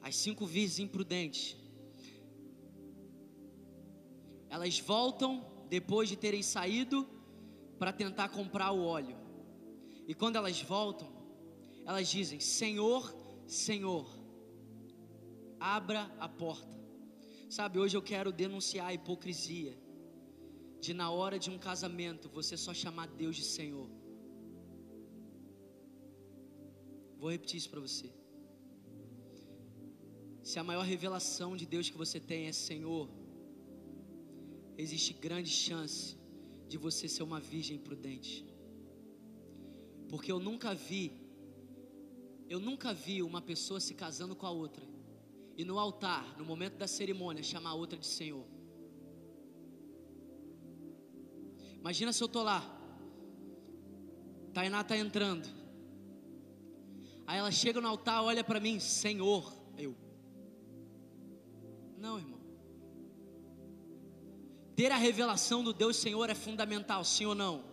As 0.02 0.16
cinco 0.16 0.48
virgens 0.48 0.80
imprudentes. 0.80 1.56
Elas 4.50 4.80
voltam 4.80 5.46
depois 5.70 6.10
de 6.10 6.16
terem 6.16 6.42
saído 6.42 7.08
para 7.78 7.94
tentar 7.94 8.30
comprar 8.30 8.72
o 8.72 8.84
óleo. 8.84 9.25
E 10.08 10.14
quando 10.14 10.36
elas 10.36 10.62
voltam, 10.62 11.10
elas 11.86 12.08
dizem: 12.08 12.40
Senhor, 12.40 13.14
Senhor, 13.48 14.08
abra 15.60 16.04
a 16.20 16.28
porta. 16.28 16.76
Sabe, 17.50 17.80
hoje 17.80 17.96
eu 17.96 18.02
quero 18.02 18.32
denunciar 18.32 18.88
a 18.88 18.94
hipocrisia 18.94 19.78
de 20.82 20.94
na 20.94 21.10
hora 21.10 21.38
de 21.40 21.50
um 21.50 21.58
casamento 21.58 22.30
você 22.30 22.56
só 22.56 22.74
chamar 22.74 23.08
Deus 23.08 23.36
de 23.36 23.44
Senhor. 23.44 23.90
Vou 27.18 27.32
repetir 27.32 27.58
isso 27.58 27.70
para 27.70 27.80
você. 27.80 28.12
Se 30.44 30.60
a 30.60 30.64
maior 30.64 30.86
revelação 30.86 31.58
de 31.58 31.66
Deus 31.66 31.90
que 31.90 31.98
você 31.98 32.20
tem 32.20 32.46
é 32.46 32.52
Senhor, 32.52 33.10
existe 34.78 35.14
grande 35.14 35.50
chance 35.50 36.16
de 36.68 36.78
você 36.78 37.08
ser 37.08 37.24
uma 37.24 37.40
virgem 37.40 37.80
prudente. 37.80 38.46
Porque 40.16 40.32
eu 40.32 40.40
nunca 40.40 40.74
vi, 40.74 41.12
eu 42.48 42.58
nunca 42.58 42.94
vi 42.94 43.22
uma 43.22 43.42
pessoa 43.42 43.82
se 43.82 43.94
casando 43.94 44.34
com 44.34 44.46
a 44.46 44.50
outra 44.50 44.88
e 45.58 45.66
no 45.66 45.78
altar, 45.78 46.38
no 46.38 46.46
momento 46.46 46.78
da 46.78 46.88
cerimônia, 46.88 47.44
chamar 47.44 47.72
a 47.72 47.74
outra 47.74 48.00
de 48.00 48.08
Senhor. 48.08 48.48
Imagina 51.82 52.14
se 52.14 52.24
eu 52.24 52.30
tô 52.30 52.44
lá, 52.44 52.64
Tainá 54.54 54.86
tá 54.86 54.98
entrando, 54.98 55.50
aí 57.28 57.38
ela 57.38 57.52
chega 57.52 57.82
no 57.82 57.90
altar, 57.90 58.24
olha 58.24 58.42
para 58.42 58.62
mim, 58.62 58.80
Senhor, 58.80 59.54
eu. 59.78 59.98
Não, 61.98 62.18
irmão. 62.18 62.40
Ter 64.78 64.94
a 64.94 64.98
revelação 64.98 65.62
do 65.62 65.74
Deus 65.74 65.98
Senhor 65.98 66.30
é 66.30 66.36
fundamental, 66.36 67.04
sim 67.04 67.26
ou 67.26 67.36
não? 67.36 67.66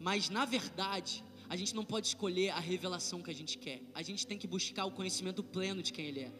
Mas 0.00 0.30
na 0.30 0.46
verdade, 0.46 1.22
a 1.52 1.56
gente 1.60 1.74
não 1.74 1.84
pode 1.84 2.06
escolher 2.06 2.48
a 2.48 2.58
revelação 2.58 3.20
que 3.20 3.30
a 3.30 3.34
gente 3.34 3.58
quer. 3.58 3.82
A 3.92 4.00
gente 4.00 4.26
tem 4.26 4.38
que 4.38 4.46
buscar 4.46 4.86
o 4.86 4.90
conhecimento 4.90 5.42
pleno 5.44 5.82
de 5.82 5.92
quem 5.92 6.06
Ele 6.06 6.20
é. 6.20 6.32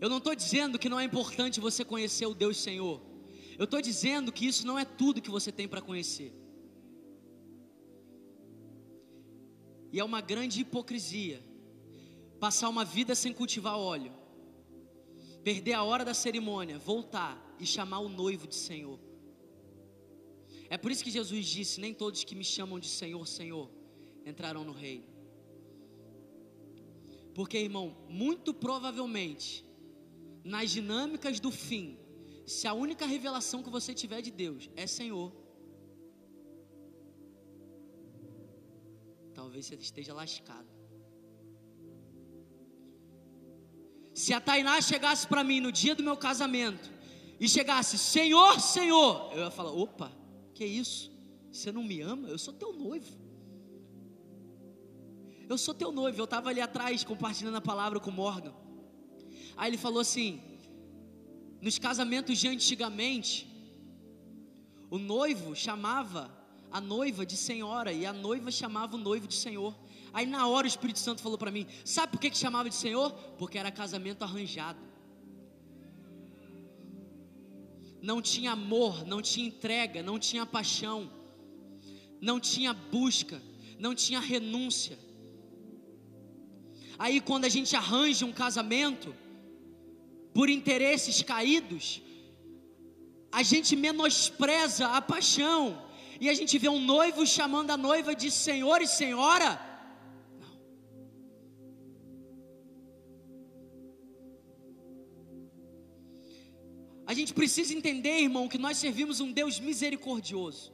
Eu 0.00 0.08
não 0.08 0.16
estou 0.16 0.34
dizendo 0.34 0.78
que 0.78 0.88
não 0.88 0.98
é 0.98 1.04
importante 1.04 1.60
você 1.60 1.84
conhecer 1.84 2.24
o 2.24 2.32
Deus 2.32 2.56
Senhor. 2.56 3.02
Eu 3.58 3.66
estou 3.66 3.82
dizendo 3.82 4.32
que 4.32 4.46
isso 4.46 4.66
não 4.66 4.78
é 4.78 4.86
tudo 4.86 5.20
que 5.20 5.28
você 5.30 5.52
tem 5.52 5.68
para 5.68 5.82
conhecer. 5.82 6.32
E 9.92 10.00
é 10.00 10.04
uma 10.04 10.22
grande 10.22 10.62
hipocrisia 10.62 11.44
passar 12.40 12.70
uma 12.70 12.84
vida 12.96 13.14
sem 13.14 13.30
cultivar 13.30 13.76
óleo, 13.76 14.14
perder 15.44 15.74
a 15.74 15.82
hora 15.82 16.02
da 16.02 16.14
cerimônia, 16.14 16.78
voltar 16.78 17.54
e 17.60 17.66
chamar 17.66 17.98
o 17.98 18.08
noivo 18.08 18.46
de 18.46 18.54
Senhor. 18.54 19.05
É 20.68 20.76
por 20.76 20.90
isso 20.90 21.04
que 21.04 21.10
Jesus 21.10 21.46
disse: 21.46 21.80
Nem 21.80 21.94
todos 21.94 22.24
que 22.24 22.34
me 22.34 22.44
chamam 22.44 22.78
de 22.78 22.88
Senhor, 22.88 23.26
Senhor 23.26 23.70
entrarão 24.24 24.64
no 24.64 24.72
reino. 24.72 25.04
Porque, 27.34 27.58
irmão, 27.58 27.96
muito 28.08 28.54
provavelmente, 28.54 29.64
nas 30.42 30.70
dinâmicas 30.70 31.38
do 31.38 31.50
fim, 31.50 31.98
se 32.46 32.66
a 32.66 32.72
única 32.72 33.04
revelação 33.04 33.62
que 33.62 33.68
você 33.68 33.92
tiver 33.92 34.22
de 34.22 34.30
Deus 34.30 34.70
é 34.74 34.86
Senhor, 34.86 35.32
talvez 39.34 39.66
você 39.66 39.74
esteja 39.74 40.14
lascado. 40.14 40.68
Se 44.14 44.32
a 44.32 44.40
Tainá 44.40 44.80
chegasse 44.80 45.26
para 45.26 45.44
mim 45.44 45.60
no 45.60 45.70
dia 45.70 45.94
do 45.94 46.02
meu 46.02 46.16
casamento 46.16 46.90
e 47.38 47.46
chegasse, 47.46 47.98
Senhor, 47.98 48.58
Senhor, 48.60 49.30
eu 49.34 49.40
ia 49.40 49.50
falar: 49.50 49.72
opa, 49.72 50.10
que 50.56 50.64
isso? 50.64 51.12
Você 51.52 51.70
não 51.70 51.82
me 51.90 52.00
ama? 52.00 52.28
Eu 52.28 52.38
sou 52.38 52.54
teu 52.62 52.72
noivo. 52.72 53.12
Eu 55.48 55.58
sou 55.58 55.74
teu 55.74 55.92
noivo. 55.92 56.18
Eu 56.18 56.24
estava 56.24 56.48
ali 56.50 56.60
atrás 56.60 57.04
compartilhando 57.04 57.56
a 57.56 57.60
palavra 57.60 58.00
com 58.00 58.10
Morgan. 58.10 58.54
Aí 59.56 59.70
ele 59.70 59.78
falou 59.86 60.00
assim: 60.00 60.28
nos 61.60 61.78
casamentos 61.78 62.38
de 62.38 62.48
antigamente, 62.48 63.46
o 64.90 64.98
noivo 64.98 65.54
chamava 65.54 66.22
a 66.70 66.80
noiva 66.80 67.24
de 67.26 67.36
senhora 67.36 67.92
e 67.92 68.06
a 68.06 68.12
noiva 68.12 68.50
chamava 68.50 68.96
o 68.96 68.98
noivo 68.98 69.26
de 69.28 69.34
senhor. 69.34 69.74
Aí 70.12 70.26
na 70.26 70.46
hora 70.48 70.66
o 70.66 70.72
Espírito 70.74 70.98
Santo 70.98 71.20
falou 71.20 71.38
para 71.38 71.50
mim: 71.50 71.66
sabe 71.84 72.12
por 72.12 72.20
que, 72.20 72.30
que 72.30 72.38
chamava 72.38 72.68
de 72.70 72.74
senhor? 72.74 73.12
Porque 73.38 73.58
era 73.58 73.70
casamento 73.70 74.22
arranjado. 74.24 74.78
Não 78.08 78.18
tinha 78.22 78.52
amor, 78.52 79.04
não 79.12 79.20
tinha 79.20 79.48
entrega, 79.52 80.00
não 80.00 80.16
tinha 80.26 80.46
paixão, 80.46 81.10
não 82.28 82.38
tinha 82.38 82.72
busca. 82.72 83.38
não 83.84 83.94
tinha 84.02 84.20
renúncia. 84.32 84.96
Aí, 87.04 87.16
quando 87.28 87.44
a 87.44 87.52
gente 87.56 87.72
arranja 87.80 88.24
um 88.24 88.32
casamento, 88.44 89.08
por 90.36 90.48
interesses 90.48 91.16
caídos, 91.30 92.00
a 93.30 93.42
gente 93.42 93.72
menospreza 93.76 94.84
a 94.98 95.00
paixão, 95.12 95.60
e 96.22 96.30
a 96.30 96.34
gente 96.38 96.54
vê 96.62 96.70
um 96.76 96.82
noivo 96.94 97.26
chamando 97.26 97.70
a 97.72 97.76
noiva 97.88 98.14
de 98.22 98.30
senhor 98.30 98.80
e 98.80 98.86
senhora. 98.86 99.50
A 107.06 107.14
gente 107.14 107.32
precisa 107.32 107.72
entender, 107.72 108.20
irmão, 108.20 108.48
que 108.48 108.58
nós 108.58 108.76
servimos 108.78 109.20
um 109.20 109.30
Deus 109.32 109.60
misericordioso. 109.60 110.72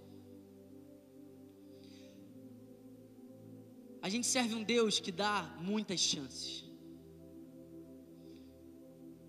A 4.01 4.09
gente 4.09 4.27
serve 4.27 4.55
um 4.55 4.65
Deus 4.65 4.99
que 4.99 5.13
dá 5.13 5.57
muitas 5.61 6.01
chances. 6.01 6.65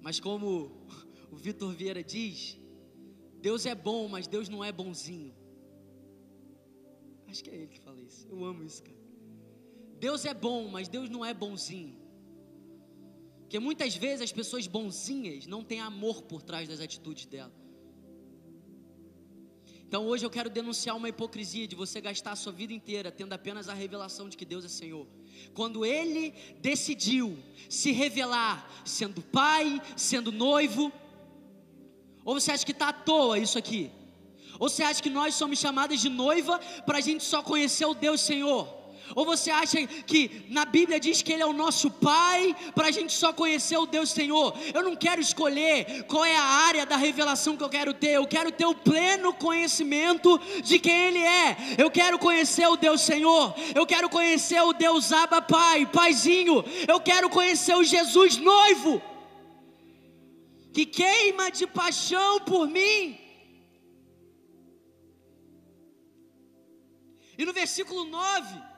Mas 0.02 0.20
como 0.20 0.88
o 1.30 1.36
Vitor 1.36 1.72
Vieira 1.74 2.04
diz, 2.04 2.58
Deus 3.40 3.66
é 3.66 3.76
bom, 3.76 4.08
mas 4.08 4.26
Deus 4.26 4.48
não 4.48 4.64
é 4.64 4.72
bonzinho. 4.72 5.36
Acho 7.28 7.44
que 7.44 7.50
é 7.50 7.56
ele 7.56 7.68
que 7.68 7.80
fala 7.80 8.02
isso. 8.02 8.28
Eu 8.30 8.44
amo 8.46 8.64
isso, 8.64 8.82
cara. 8.82 8.98
Deus 10.00 10.24
é 10.26 10.34
bom, 10.34 10.68
mas 10.70 10.88
Deus 10.88 11.10
não 11.10 11.24
é 11.24 11.34
bonzinho. 11.34 12.03
Porque 13.54 13.64
muitas 13.64 13.96
vezes 13.96 14.22
as 14.22 14.32
pessoas 14.32 14.66
bonzinhas 14.66 15.46
não 15.46 15.64
têm 15.64 15.80
amor 15.80 16.24
por 16.24 16.42
trás 16.42 16.68
das 16.68 16.80
atitudes 16.80 17.28
dela. 17.28 17.54
Então 19.88 20.08
hoje 20.08 20.26
eu 20.26 20.30
quero 20.32 20.50
denunciar 20.50 20.98
uma 20.98 21.08
hipocrisia 21.08 21.68
de 21.68 21.76
você 21.76 22.02
gastar 22.02 22.32
a 22.32 22.36
sua 22.36 22.52
vida 22.52 22.74
inteira 22.74 23.12
tendo 23.12 23.32
apenas 23.32 23.70
a 23.70 23.76
revelação 23.76 24.28
de 24.28 24.36
que 24.36 24.44
Deus 24.44 24.66
é 24.66 24.68
Senhor. 24.68 25.08
Quando 25.54 25.86
Ele 25.86 26.34
decidiu 26.62 27.38
se 27.70 27.92
revelar, 27.92 28.68
sendo 28.84 29.22
pai, 29.22 29.80
sendo 29.96 30.32
noivo, 30.32 30.92
ou 32.26 32.34
você 32.40 32.54
acha 32.54 32.66
que 32.66 32.72
está 32.72 32.90
à 32.90 32.94
toa 32.94 33.38
isso 33.38 33.60
aqui? 33.60 33.92
Ou 34.60 34.68
você 34.68 34.82
acha 34.82 35.00
que 35.00 35.12
nós 35.12 35.36
somos 35.36 35.60
chamadas 35.60 36.02
de 36.02 36.10
noiva 36.10 36.58
para 36.88 36.98
a 36.98 37.02
gente 37.02 37.24
só 37.24 37.44
conhecer 37.44 37.86
o 37.86 37.94
Deus 37.94 38.20
Senhor? 38.20 38.83
Ou 39.16 39.26
você 39.26 39.52
acha 39.52 39.86
que 39.86 40.46
na 40.50 40.66
Bíblia 40.66 41.00
diz 41.00 41.22
que 41.22 41.32
Ele 41.32 41.44
é 41.44 41.46
o 41.46 41.54
nosso 41.54 41.92
Pai, 41.92 42.56
para 42.74 42.88
a 42.88 42.92
gente 42.92 43.14
só 43.14 43.32
conhecer 43.32 43.78
o 43.78 43.86
Deus 43.86 44.10
Senhor? 44.10 44.56
Eu 44.74 44.84
não 44.84 44.96
quero 44.96 45.22
escolher 45.22 46.04
qual 46.04 46.26
é 46.26 46.36
a 46.36 46.44
área 46.44 46.86
da 46.86 46.96
revelação 46.96 47.56
que 47.56 47.64
eu 47.64 47.70
quero 47.70 47.94
ter, 47.94 48.12
eu 48.12 48.28
quero 48.28 48.52
ter 48.52 48.66
o 48.66 48.76
pleno 48.76 49.34
conhecimento 49.34 50.40
de 50.64 50.80
quem 50.80 50.96
Ele 51.08 51.20
é. 51.20 51.58
Eu 51.78 51.92
quero 51.92 52.18
conhecer 52.18 52.68
o 52.68 52.78
Deus 52.78 53.02
Senhor, 53.02 53.54
eu 53.76 53.86
quero 53.86 54.10
conhecer 54.10 54.62
o 54.62 54.74
Deus 54.74 55.12
Abba 55.12 55.42
Pai, 55.42 55.86
Paizinho, 55.86 56.64
eu 56.88 57.00
quero 57.00 57.30
conhecer 57.30 57.76
o 57.76 57.84
Jesus 57.84 58.38
noivo, 58.38 59.02
que 60.74 60.86
queima 60.86 61.52
de 61.52 61.68
paixão 61.68 62.40
por 62.40 62.68
mim. 62.68 63.20
E 67.38 67.46
no 67.46 67.54
versículo 67.54 68.06
9, 68.06 68.73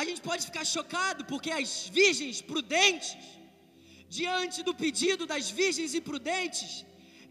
a 0.00 0.04
gente 0.08 0.20
pode 0.28 0.42
ficar 0.48 0.64
chocado 0.74 1.24
porque 1.30 1.50
as 1.60 1.70
virgens 1.98 2.38
prudentes, 2.50 3.16
diante 4.18 4.58
do 4.68 4.74
pedido 4.82 5.24
das 5.32 5.46
virgens 5.60 5.94
imprudentes, 6.00 6.72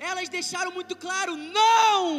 elas 0.10 0.28
deixaram 0.38 0.72
muito 0.80 0.96
claro: 1.06 1.34
não! 1.60 2.10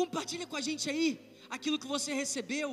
Compartilha 0.00 0.46
com 0.50 0.56
a 0.60 0.64
gente 0.68 0.84
aí 0.92 1.08
aquilo 1.56 1.80
que 1.82 1.90
você 1.94 2.12
recebeu. 2.22 2.70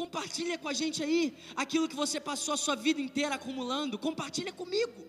Compartilha 0.00 0.56
com 0.62 0.68
a 0.72 0.76
gente 0.80 0.98
aí 1.06 1.22
aquilo 1.64 1.88
que 1.90 1.98
você 2.04 2.18
passou 2.30 2.54
a 2.54 2.62
sua 2.64 2.76
vida 2.86 3.00
inteira 3.06 3.34
acumulando. 3.36 3.98
Compartilha 4.08 4.52
comigo. 4.62 5.00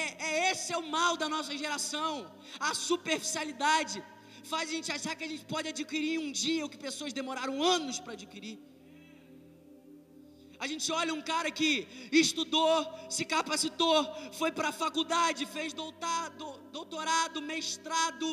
É, 0.00 0.02
é 0.28 0.50
esse 0.50 0.72
é 0.72 0.78
o 0.78 0.86
mal 0.96 1.16
da 1.22 1.28
nossa 1.34 1.54
geração, 1.62 2.12
a 2.58 2.72
superficialidade 2.88 4.02
faz 4.52 4.68
a 4.68 4.72
gente 4.72 4.90
achar 4.92 5.14
que 5.16 5.24
a 5.24 5.28
gente 5.32 5.44
pode 5.44 5.68
adquirir 5.68 6.14
em 6.14 6.18
um 6.26 6.32
dia 6.32 6.64
o 6.64 6.70
que 6.72 6.78
pessoas 6.88 7.12
demoraram 7.12 7.62
anos 7.62 7.98
para 7.98 8.14
adquirir. 8.14 8.58
A 10.58 10.66
gente 10.66 10.90
olha 10.92 11.12
um 11.12 11.22
cara 11.22 11.50
que 11.50 11.70
estudou, 12.12 12.76
se 13.16 13.24
capacitou, 13.24 13.96
foi 14.32 14.50
para 14.52 14.68
a 14.68 14.78
faculdade, 14.84 15.46
fez 15.46 15.72
doutorado, 15.72 16.46
doutorado, 16.70 17.42
mestrado, 17.42 18.28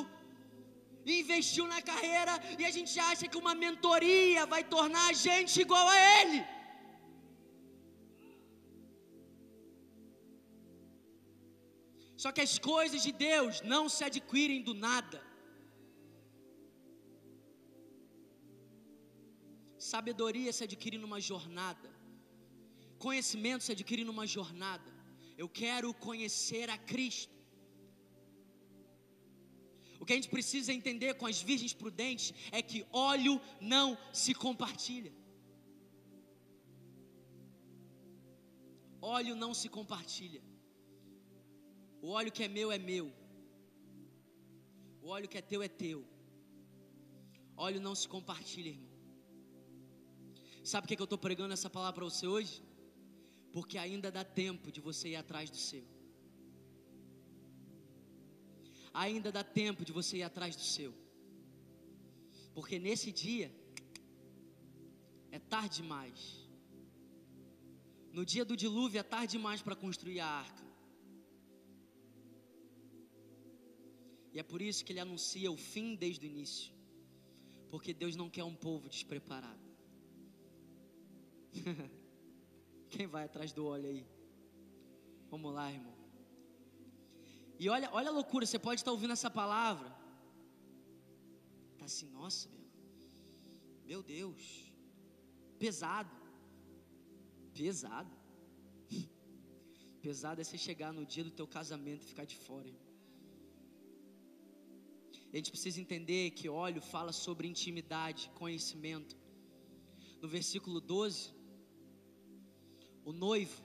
investiu 1.05 1.67
na 1.67 1.81
carreira 1.81 2.33
e 2.59 2.65
a 2.65 2.71
gente 2.71 2.99
acha 2.99 3.27
que 3.27 3.37
uma 3.37 3.55
mentoria 3.55 4.45
vai 4.45 4.63
tornar 4.63 5.09
a 5.09 5.13
gente 5.13 5.61
igual 5.61 5.87
a 5.87 5.97
ele. 6.19 6.41
Só 12.23 12.31
que 12.31 12.41
as 12.41 12.55
coisas 12.59 13.01
de 13.01 13.11
Deus 13.11 13.61
não 13.73 13.83
se 13.89 14.03
adquirem 14.03 14.61
do 14.61 14.73
nada. 14.75 15.19
Sabedoria 19.91 20.53
se 20.53 20.63
adquire 20.63 20.99
numa 20.99 21.19
jornada. 21.19 21.90
Conhecimento 23.05 23.63
se 23.65 23.71
adquire 23.75 24.03
numa 24.09 24.25
jornada. 24.35 24.89
Eu 25.41 25.47
quero 25.61 25.87
conhecer 26.07 26.67
a 26.75 26.77
Cristo. 26.91 27.35
O 29.99 30.05
que 30.05 30.13
a 30.13 30.17
gente 30.17 30.29
precisa 30.35 30.71
entender 30.77 31.11
com 31.19 31.27
as 31.31 31.39
virgens 31.49 31.73
prudentes 31.81 32.27
é 32.51 32.61
que 32.69 32.79
óleo 32.91 33.35
não 33.73 33.87
se 34.21 34.33
compartilha. 34.45 35.13
Óleo 39.15 39.35
não 39.43 39.51
se 39.61 39.67
compartilha. 39.77 40.41
O 42.03 42.09
óleo 42.19 42.31
que 42.31 42.43
é 42.47 42.47
meu 42.57 42.71
é 42.71 42.79
meu. 42.91 43.07
O 45.03 45.07
óleo 45.15 45.29
que 45.31 45.39
é 45.41 45.45
teu 45.51 45.61
é 45.67 45.71
teu. 45.83 45.99
Óleo 47.67 47.81
não 47.87 47.95
se 48.01 48.07
compartilha, 48.15 48.69
irmão. 48.69 48.91
Sabe 50.71 50.85
o 50.85 50.87
que, 50.87 50.93
é 50.93 50.97
que 50.97 51.01
eu 51.01 51.11
estou 51.11 51.17
pregando 51.27 51.53
essa 51.53 51.69
palavra 51.69 51.95
para 51.99 52.09
você 52.11 52.27
hoje? 52.27 52.55
Porque 53.51 53.77
ainda 53.77 54.09
dá 54.17 54.23
tempo 54.23 54.71
de 54.71 54.79
você 54.79 55.09
ir 55.09 55.15
atrás 55.15 55.49
do 55.49 55.57
seu. 55.57 55.85
Ainda 58.93 59.31
dá 59.31 59.43
tempo 59.43 59.85
de 59.85 59.91
você 59.91 60.17
ir 60.17 60.23
atrás 60.23 60.55
do 60.55 60.61
seu. 60.61 60.93
Porque 62.53 62.77
nesse 62.77 63.11
dia 63.11 63.49
é 65.31 65.39
tarde 65.39 65.77
demais. 65.81 66.19
No 68.11 68.25
dia 68.25 68.43
do 68.43 68.57
dilúvio 68.57 68.99
é 68.99 69.03
tarde 69.03 69.33
demais 69.37 69.61
para 69.61 69.75
construir 69.75 70.19
a 70.19 70.27
arca. 70.27 70.65
E 74.33 74.39
é 74.39 74.43
por 74.43 74.61
isso 74.61 74.83
que 74.83 74.91
ele 74.93 74.99
anuncia 74.99 75.51
o 75.51 75.57
fim 75.57 75.95
desde 75.95 76.25
o 76.25 76.29
início. 76.29 76.73
Porque 77.69 77.93
Deus 77.93 78.15
não 78.15 78.29
quer 78.29 78.43
um 78.43 78.55
povo 78.55 78.89
despreparado. 78.89 79.59
Quem 82.93 83.07
vai 83.07 83.23
atrás 83.25 83.51
do 83.57 83.65
óleo 83.65 83.89
aí? 83.89 84.05
Vamos 85.31 85.53
lá, 85.57 85.71
irmão. 85.71 85.95
E 87.57 87.69
olha, 87.69 87.89
olha 87.93 88.09
a 88.09 88.11
loucura, 88.19 88.45
você 88.45 88.59
pode 88.67 88.81
estar 88.81 88.91
ouvindo 88.91 89.13
essa 89.13 89.29
palavra. 89.29 89.89
Tá 91.77 91.85
assim, 91.85 92.07
nossa, 92.09 92.49
meu, 92.49 92.67
meu 93.85 94.03
Deus, 94.03 94.41
pesado, 95.57 96.15
pesado, 97.53 98.15
pesado 100.05 100.41
é 100.41 100.43
você 100.43 100.57
chegar 100.57 100.91
no 100.91 101.05
dia 101.05 101.23
do 101.23 101.31
teu 101.31 101.47
casamento 101.47 102.03
e 102.03 102.09
ficar 102.13 102.25
de 102.25 102.37
fora. 102.45 102.67
Irmão. 102.67 102.91
A 105.31 105.37
gente 105.37 105.51
precisa 105.51 105.79
entender 105.79 106.31
que 106.31 106.49
óleo 106.49 106.81
fala 106.81 107.13
sobre 107.13 107.47
intimidade, 107.47 108.29
conhecimento. 108.35 109.15
No 110.21 110.27
versículo 110.27 110.81
12, 110.81 111.33
o 113.03 113.11
noivo, 113.11 113.61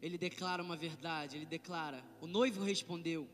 ele 0.00 0.16
declara 0.16 0.62
uma 0.62 0.76
verdade, 0.76 1.36
ele 1.36 1.46
declara: 1.46 2.04
O 2.20 2.26
noivo 2.26 2.62
respondeu: 2.64 3.28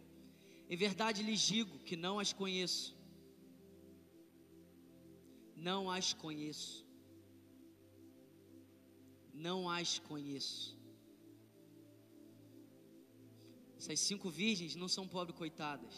Em 0.69 0.77
verdade 0.77 1.23
lhes 1.23 1.41
digo 1.41 1.79
que 1.81 1.97
não 1.97 2.19
as 2.19 2.33
conheço. 2.33 2.97
Não 5.55 5.91
as 5.91 6.13
conheço. 6.13 6.85
Não 9.33 9.69
as 9.71 9.99
conheço. 9.99 10.77
Essas 13.79 14.01
cinco 14.01 14.29
virgens 14.29 14.75
não 14.75 14.89
são 14.89 15.07
pobres 15.07 15.39
coitadas. 15.39 15.95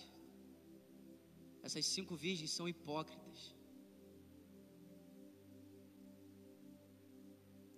Essas 1.63 1.87
cinco 1.87 2.15
virgens 2.15 2.51
são 2.51 2.69
hipócritas. 2.69 3.58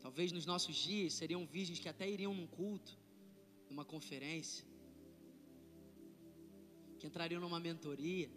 Talvez 0.01 0.33
nos 0.33 0.47
nossos 0.47 0.77
dias 0.77 1.13
seriam 1.13 1.47
virgens 1.47 1.79
que 1.79 1.89
até 1.89 2.09
iriam 2.09 2.35
num 2.35 2.47
culto, 2.47 2.99
numa 3.69 3.85
conferência, 3.85 4.65
que 6.99 7.07
entrariam 7.07 7.41
numa 7.41 7.61
mentoria. 7.61 8.31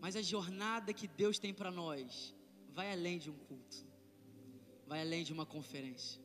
Mas 0.00 0.16
a 0.16 0.22
jornada 0.22 0.92
que 0.92 1.06
Deus 1.06 1.38
tem 1.38 1.54
para 1.54 1.70
nós 1.70 2.34
vai 2.72 2.92
além 2.92 3.18
de 3.18 3.30
um 3.30 3.38
culto, 3.48 3.86
vai 4.86 5.00
além 5.00 5.24
de 5.24 5.32
uma 5.32 5.46
conferência. 5.46 6.20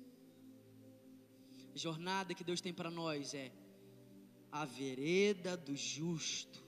A 1.73 1.77
jornada 1.77 2.33
que 2.33 2.43
Deus 2.43 2.59
tem 2.59 2.73
para 2.73 2.91
nós 2.91 3.33
é 3.33 3.51
a 4.51 4.65
vereda 4.65 5.55
do 5.55 5.75
justo, 5.75 6.63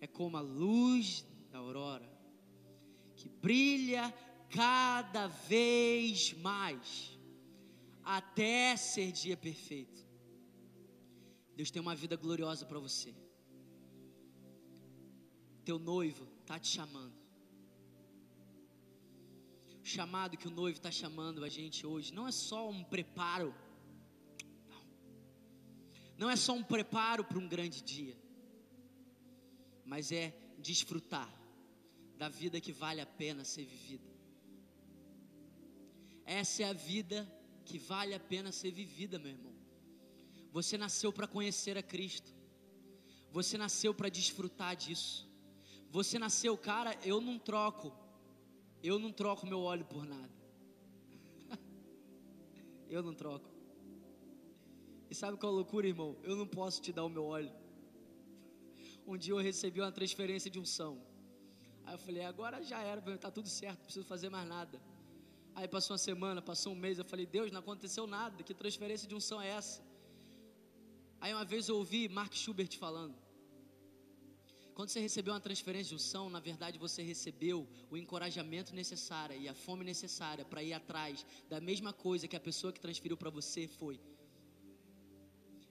é 0.00 0.06
como 0.06 0.36
a 0.36 0.40
luz 0.40 1.26
da 1.50 1.58
aurora, 1.58 2.08
que 3.16 3.28
brilha 3.28 4.14
cada 4.54 5.26
vez 5.26 6.32
mais, 6.34 7.18
até 8.04 8.76
ser 8.76 9.10
dia 9.10 9.36
perfeito. 9.36 10.00
Deus 11.56 11.70
tem 11.72 11.82
uma 11.82 11.94
vida 11.94 12.16
gloriosa 12.16 12.64
para 12.64 12.78
você. 12.78 13.12
Teu 15.64 15.78
noivo 15.78 16.24
está 16.40 16.56
te 16.58 16.68
chamando. 16.68 17.14
O 19.82 19.86
chamado 19.86 20.36
que 20.36 20.46
o 20.46 20.50
noivo 20.50 20.78
está 20.78 20.90
chamando 20.90 21.44
a 21.44 21.48
gente 21.48 21.86
hoje 21.86 22.14
não 22.14 22.26
é 22.28 22.32
só 22.32 22.70
um 22.70 22.84
preparo. 22.84 23.52
Não. 24.68 24.82
Não 26.16 26.30
é 26.30 26.36
só 26.36 26.54
um 26.54 26.62
preparo 26.62 27.24
para 27.24 27.38
um 27.38 27.48
grande 27.48 27.82
dia. 27.82 28.16
Mas 29.84 30.12
é 30.12 30.32
desfrutar 30.58 31.30
da 32.16 32.28
vida 32.28 32.60
que 32.60 32.72
vale 32.72 33.00
a 33.00 33.06
pena 33.06 33.44
ser 33.44 33.64
vivida. 33.64 34.14
Essa 36.24 36.62
é 36.62 36.66
a 36.66 36.72
vida 36.72 37.30
que 37.64 37.78
vale 37.78 38.14
a 38.14 38.20
pena 38.20 38.52
ser 38.52 38.70
vivida, 38.70 39.18
meu 39.18 39.30
irmão. 39.30 39.54
Você 40.52 40.78
nasceu 40.78 41.12
para 41.12 41.26
conhecer 41.26 41.76
a 41.76 41.82
Cristo. 41.82 42.32
Você 43.30 43.58
nasceu 43.58 43.92
para 43.92 44.08
desfrutar 44.08 44.76
disso. 44.76 45.28
Você 45.90 46.18
nasceu, 46.18 46.56
cara, 46.56 46.96
eu 47.04 47.20
não 47.20 47.38
troco. 47.38 47.92
Eu 48.82 48.98
não 48.98 49.12
troco 49.12 49.46
meu 49.46 49.60
óleo 49.60 49.84
por 49.84 50.06
nada. 50.06 50.32
eu 52.88 53.02
não 53.02 53.14
troco. 53.14 53.50
E 55.10 55.14
sabe 55.14 55.36
qual 55.38 55.52
é 55.52 55.54
a 55.54 55.56
loucura, 55.56 55.86
irmão? 55.86 56.16
Eu 56.22 56.36
não 56.36 56.46
posso 56.46 56.80
te 56.80 56.92
dar 56.92 57.04
o 57.04 57.08
meu 57.08 57.24
óleo. 57.24 57.52
Um 59.06 59.16
dia 59.16 59.32
eu 59.32 59.38
recebi 59.38 59.80
uma 59.80 59.92
transferência 59.92 60.50
de 60.50 60.58
unção. 60.58 61.00
Aí 61.84 61.94
eu 61.94 61.98
falei, 61.98 62.24
agora 62.24 62.62
já 62.62 62.80
era, 62.80 63.00
tá 63.18 63.30
tudo 63.30 63.48
certo, 63.48 63.78
não 63.78 63.84
preciso 63.84 64.06
fazer 64.06 64.30
mais 64.30 64.48
nada. 64.48 64.80
Aí 65.54 65.68
passou 65.68 65.94
uma 65.94 65.98
semana, 65.98 66.42
passou 66.42 66.72
um 66.72 66.76
mês, 66.76 66.98
eu 66.98 67.04
falei, 67.04 67.26
Deus, 67.26 67.52
não 67.52 67.60
aconteceu 67.60 68.06
nada, 68.06 68.42
que 68.42 68.52
transferência 68.52 69.06
de 69.08 69.14
unção 69.14 69.40
é 69.40 69.48
essa? 69.48 69.82
Aí 71.20 71.32
uma 71.32 71.44
vez 71.44 71.68
eu 71.68 71.76
ouvi 71.76 72.08
Mark 72.08 72.34
Schubert 72.34 72.76
falando. 72.76 73.14
Quando 74.74 74.88
você 74.88 74.98
recebeu 74.98 75.32
uma 75.32 75.40
transferência 75.40 75.90
de 75.90 75.94
unção, 75.94 76.28
na 76.28 76.40
verdade 76.40 76.76
você 76.78 77.00
recebeu 77.02 77.68
o 77.88 77.96
encorajamento 77.96 78.74
necessário 78.74 79.40
e 79.40 79.48
a 79.48 79.54
fome 79.54 79.84
necessária 79.84 80.44
para 80.44 80.64
ir 80.64 80.72
atrás 80.72 81.24
da 81.48 81.60
mesma 81.60 81.92
coisa 81.92 82.26
que 82.26 82.34
a 82.34 82.40
pessoa 82.40 82.72
que 82.72 82.80
transferiu 82.80 83.16
para 83.16 83.30
você 83.30 83.68
foi. 83.68 84.00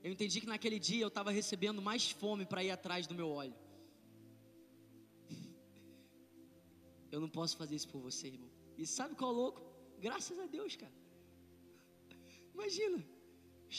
Eu 0.01 0.11
entendi 0.11 0.39
que 0.39 0.47
naquele 0.47 0.79
dia 0.79 1.01
eu 1.01 1.09
estava 1.09 1.31
recebendo 1.31 1.81
mais 1.81 2.11
fome 2.11 2.45
para 2.45 2.63
ir 2.63 2.71
atrás 2.71 3.05
do 3.05 3.15
meu 3.15 3.29
óleo. 3.29 3.55
Eu 7.11 7.21
não 7.21 7.29
posso 7.29 7.55
fazer 7.55 7.75
isso 7.75 7.87
por 7.87 8.01
você, 8.01 8.27
irmão. 8.27 8.49
E 8.77 8.85
sabe 8.85 9.15
qual 9.15 9.31
é 9.31 9.35
louco? 9.35 9.72
Graças 10.07 10.37
a 10.43 10.47
Deus, 10.55 10.75
cara. 10.75 10.95
Imagina, 12.53 12.97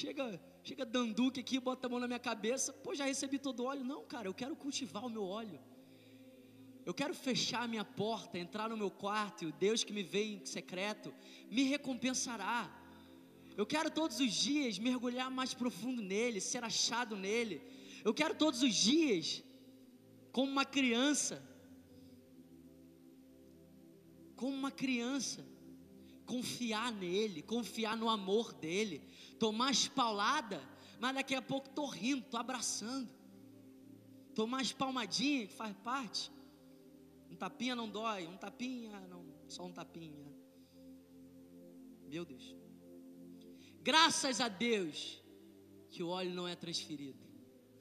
chega, 0.01 0.25
chega 0.69 0.85
Danduque 0.95 1.41
aqui, 1.41 1.57
bota 1.69 1.87
a 1.87 1.91
mão 1.91 2.01
na 2.05 2.09
minha 2.13 2.25
cabeça, 2.31 2.73
pô, 2.85 2.95
já 3.01 3.05
recebi 3.13 3.39
todo 3.47 3.61
o 3.61 3.67
óleo. 3.73 3.85
Não, 3.93 4.03
cara, 4.15 4.27
eu 4.31 4.37
quero 4.43 4.57
cultivar 4.65 5.05
o 5.05 5.11
meu 5.17 5.25
óleo. 5.41 5.61
Eu 6.89 6.95
quero 7.01 7.15
fechar 7.27 7.63
a 7.65 7.69
minha 7.75 7.85
porta, 7.85 8.39
entrar 8.39 8.69
no 8.71 8.79
meu 8.83 8.91
quarto 9.05 9.45
e 9.45 9.49
o 9.51 9.53
Deus 9.67 9.85
que 9.85 9.93
me 9.99 10.03
vê 10.03 10.25
em 10.33 10.45
secreto 10.57 11.13
me 11.51 11.63
recompensará. 11.75 12.59
Eu 13.61 13.67
quero 13.75 13.91
todos 14.01 14.19
os 14.27 14.33
dias 14.49 14.79
mergulhar 14.79 15.31
mais 15.31 15.53
profundo 15.63 16.01
nele, 16.03 16.41
ser 16.41 16.65
achado 16.73 17.17
nele. 17.27 17.57
Eu 18.03 18.15
quero 18.21 18.35
todos 18.35 18.63
os 18.63 18.75
dias, 18.75 19.43
como 20.33 20.51
uma 20.51 20.65
criança, 20.65 21.37
como 24.41 24.55
uma 24.63 24.71
criança, 24.71 25.54
confiar 26.25 26.93
nele, 26.93 27.43
confiar 27.43 27.97
no 27.97 28.09
amor 28.09 28.53
dele, 28.53 29.03
tomar 29.39 29.71
as 29.71 29.89
pauladas, 29.89 30.61
mas 31.01 31.15
daqui 31.15 31.35
a 31.35 31.43
pouco 31.43 31.69
tô 31.69 31.87
rindo, 31.87 32.25
tô 32.31 32.37
abraçando. 32.37 33.09
Tomar 34.35 34.63
as 34.63 34.73
palmadinhas, 34.73 35.49
que 35.49 35.55
faz 35.55 35.77
parte. 35.79 36.31
Um 37.31 37.37
tapinha 37.37 37.75
não 37.75 37.89
dói, 37.89 38.27
um 38.27 38.37
tapinha 38.37 38.99
não, 39.09 39.25
só 39.49 39.65
um 39.65 39.73
tapinha. 39.73 40.33
Meu 42.09 42.25
Deus. 42.25 42.55
Graças 43.83 44.41
a 44.41 44.49
Deus 44.49 45.23
que 45.91 46.03
o 46.03 46.09
óleo 46.09 46.35
não 46.35 46.49
é 46.49 46.57
transferido. 46.57 47.19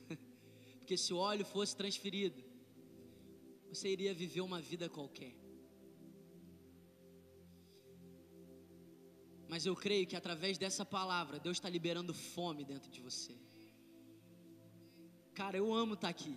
Porque 0.79 0.97
se 0.97 1.13
o 1.13 1.17
óleo 1.17 1.45
fosse 1.45 1.75
transferido, 1.75 2.43
você 3.69 3.89
iria 3.89 4.13
viver 4.13 4.41
uma 4.41 4.61
vida 4.61 4.89
qualquer. 4.89 5.42
Mas 9.53 9.67
eu 9.67 9.75
creio 9.75 10.07
que 10.07 10.15
através 10.15 10.57
dessa 10.57 10.83
palavra, 10.83 11.37
Deus 11.37 11.57
está 11.57 11.69
liberando 11.69 12.11
fome 12.11 12.65
dentro 12.65 12.89
de 12.89 12.99
você. 12.99 13.35
Cara, 15.35 15.55
eu 15.55 15.71
amo 15.71 15.93
estar 15.93 16.07
tá 16.07 16.09
aqui. 16.09 16.35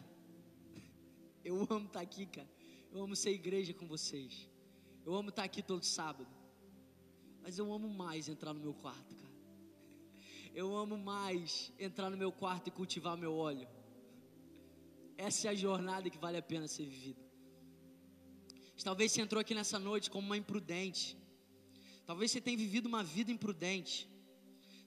Eu 1.43 1.67
amo 1.71 1.87
estar 1.87 2.01
tá 2.01 2.01
aqui, 2.03 2.27
cara. 2.27 2.51
Eu 2.93 3.03
amo 3.03 3.17
ser 3.17 3.31
igreja 3.31 3.73
com 3.73 3.87
vocês. 3.87 4.51
Eu 5.03 5.15
amo 5.15 5.31
estar 5.31 5.41
tá 5.41 5.47
aqui 5.47 5.63
todo 5.63 5.83
sábado. 5.83 6.29
Mas 7.43 7.59
eu 7.59 7.73
amo 7.73 7.89
mais 7.89 8.29
entrar 8.29 8.53
no 8.53 8.61
meu 8.61 8.75
quarto, 8.75 9.15
cara. 9.15 9.35
Eu 10.55 10.77
amo 10.77 10.99
mais 10.99 11.73
entrar 11.79 12.11
no 12.11 12.19
meu 12.19 12.31
quarto 12.31 12.69
e 12.69 12.71
cultivar 12.71 13.17
meu 13.17 13.35
óleo. 13.35 13.67
Essa 15.17 15.49
é 15.49 15.51
a 15.53 15.55
jornada 15.55 16.11
que 16.11 16.19
vale 16.19 16.37
a 16.37 16.43
pena 16.43 16.69
ser 16.69 16.85
vivida. 16.85 17.25
Talvez 18.85 19.11
você 19.11 19.23
entrou 19.23 19.41
aqui 19.41 19.55
nessa 19.55 19.79
noite 19.79 20.11
como 20.11 20.27
uma 20.27 20.37
imprudente 20.37 21.17
Talvez 22.07 22.31
você 22.31 22.41
tenha 22.41 22.57
vivido 22.57 22.87
uma 22.87 23.03
vida 23.03 23.31
imprudente. 23.33 24.09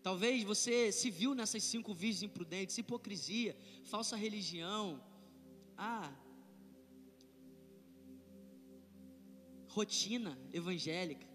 Talvez 0.02 0.44
você 0.44 0.92
se 0.92 1.10
viu 1.12 1.36
nessas 1.36 1.64
cinco 1.64 1.94
vícios 1.94 2.24
imprudentes: 2.24 2.78
hipocrisia, 2.78 3.56
falsa 3.84 4.16
religião, 4.16 5.04
ah, 5.78 6.12
rotina 9.68 10.40
evangélica. 10.54 11.28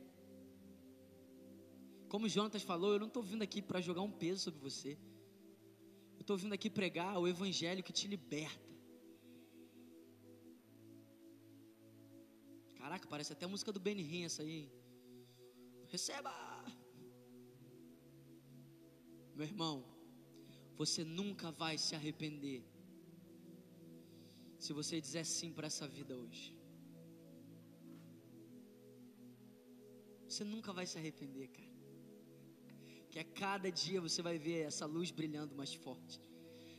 Como 2.09 2.28
Jonatas 2.28 2.62
falou, 2.62 2.93
eu 2.93 3.01
não 3.01 3.09
estou 3.09 3.22
vindo 3.22 3.43
aqui 3.43 3.61
para 3.61 3.80
jogar 3.80 4.03
um 4.03 4.11
peso 4.11 4.41
sobre 4.45 4.61
você. 4.61 4.97
Eu 6.14 6.20
estou 6.20 6.37
vindo 6.37 6.53
aqui 6.53 6.70
pregar 6.70 7.18
o 7.18 7.28
evangelho 7.28 7.82
que 7.82 7.93
te 7.93 8.07
liberta. 8.09 8.70
Caraca, 12.76 13.07
parece 13.09 13.32
até 13.32 13.47
música 13.47 13.72
do 13.72 13.80
Benny 13.80 14.03
Hinn 14.03 14.24
essa 14.24 14.43
aí. 14.43 14.70
Receba! 15.95 16.35
Meu 19.37 19.47
irmão, 19.51 19.75
você 20.81 21.05
nunca 21.19 21.53
vai 21.53 21.75
se 21.85 21.93
arrepender 21.99 22.61
se 24.65 24.73
você 24.79 25.01
disser 25.05 25.25
sim 25.25 25.53
para 25.57 25.69
essa 25.69 25.87
vida 25.97 26.17
hoje. 26.23 26.47
Você 30.29 30.43
nunca 30.43 30.73
vai 30.73 30.85
se 30.93 30.99
arrepender, 30.99 31.47
cara. 31.59 31.75
Que 33.11 33.21
a 33.21 33.27
cada 33.43 33.71
dia 33.71 34.01
você 34.01 34.21
vai 34.29 34.37
ver 34.37 34.61
essa 34.71 34.87
luz 34.87 35.13
brilhando 35.13 35.55
mais 35.55 35.75
forte. 35.75 36.21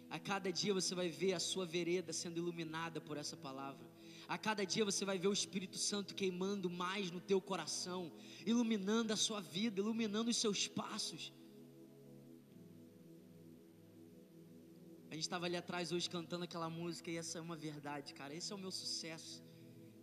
A 0.09 0.19
cada 0.19 0.51
dia 0.61 0.73
você 0.73 0.93
vai 0.93 1.07
ver 1.07 1.31
a 1.39 1.39
sua 1.39 1.65
vereda 1.65 2.11
sendo 2.11 2.39
iluminada 2.43 2.99
por 2.99 3.15
essa 3.15 3.37
palavra. 3.37 3.94
A 4.27 4.37
cada 4.37 4.65
dia 4.65 4.83
você 4.83 5.05
vai 5.05 5.17
ver 5.19 5.27
o 5.27 5.33
Espírito 5.33 5.77
Santo 5.77 6.15
queimando 6.15 6.69
mais 6.69 7.11
no 7.11 7.19
teu 7.19 7.39
coração, 7.39 8.11
iluminando 8.45 9.13
a 9.13 9.15
sua 9.15 9.39
vida, 9.39 9.79
iluminando 9.79 10.29
os 10.31 10.37
seus 10.37 10.67
passos. 10.67 11.31
A 15.09 15.13
gente 15.13 15.23
estava 15.23 15.45
ali 15.45 15.55
atrás 15.55 15.91
hoje 15.91 16.09
cantando 16.09 16.43
aquela 16.43 16.69
música 16.69 17.09
e 17.11 17.17
essa 17.17 17.37
é 17.37 17.41
uma 17.41 17.55
verdade, 17.55 18.13
cara. 18.13 18.33
Esse 18.33 18.51
é 18.51 18.55
o 18.55 18.59
meu 18.59 18.71
sucesso. 18.71 19.43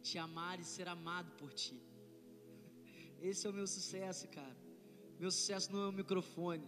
Te 0.01 0.17
amar 0.19 0.59
e 0.59 0.65
ser 0.65 0.89
amado 0.89 1.31
por 1.33 1.53
ti. 1.53 1.79
Esse 3.21 3.47
é 3.47 3.51
o 3.51 3.53
meu 3.53 3.67
sucesso, 3.67 4.27
cara. 4.29 4.57
Meu 5.19 5.31
sucesso 5.31 5.71
não 5.73 5.83
é 5.83 5.89
o 5.89 5.93
microfone. 5.93 6.67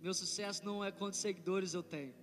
Meu 0.00 0.14
sucesso 0.14 0.64
não 0.64 0.84
é 0.84 0.90
quantos 0.90 1.18
seguidores 1.18 1.74
eu 1.74 1.82
tenho. 1.82 2.14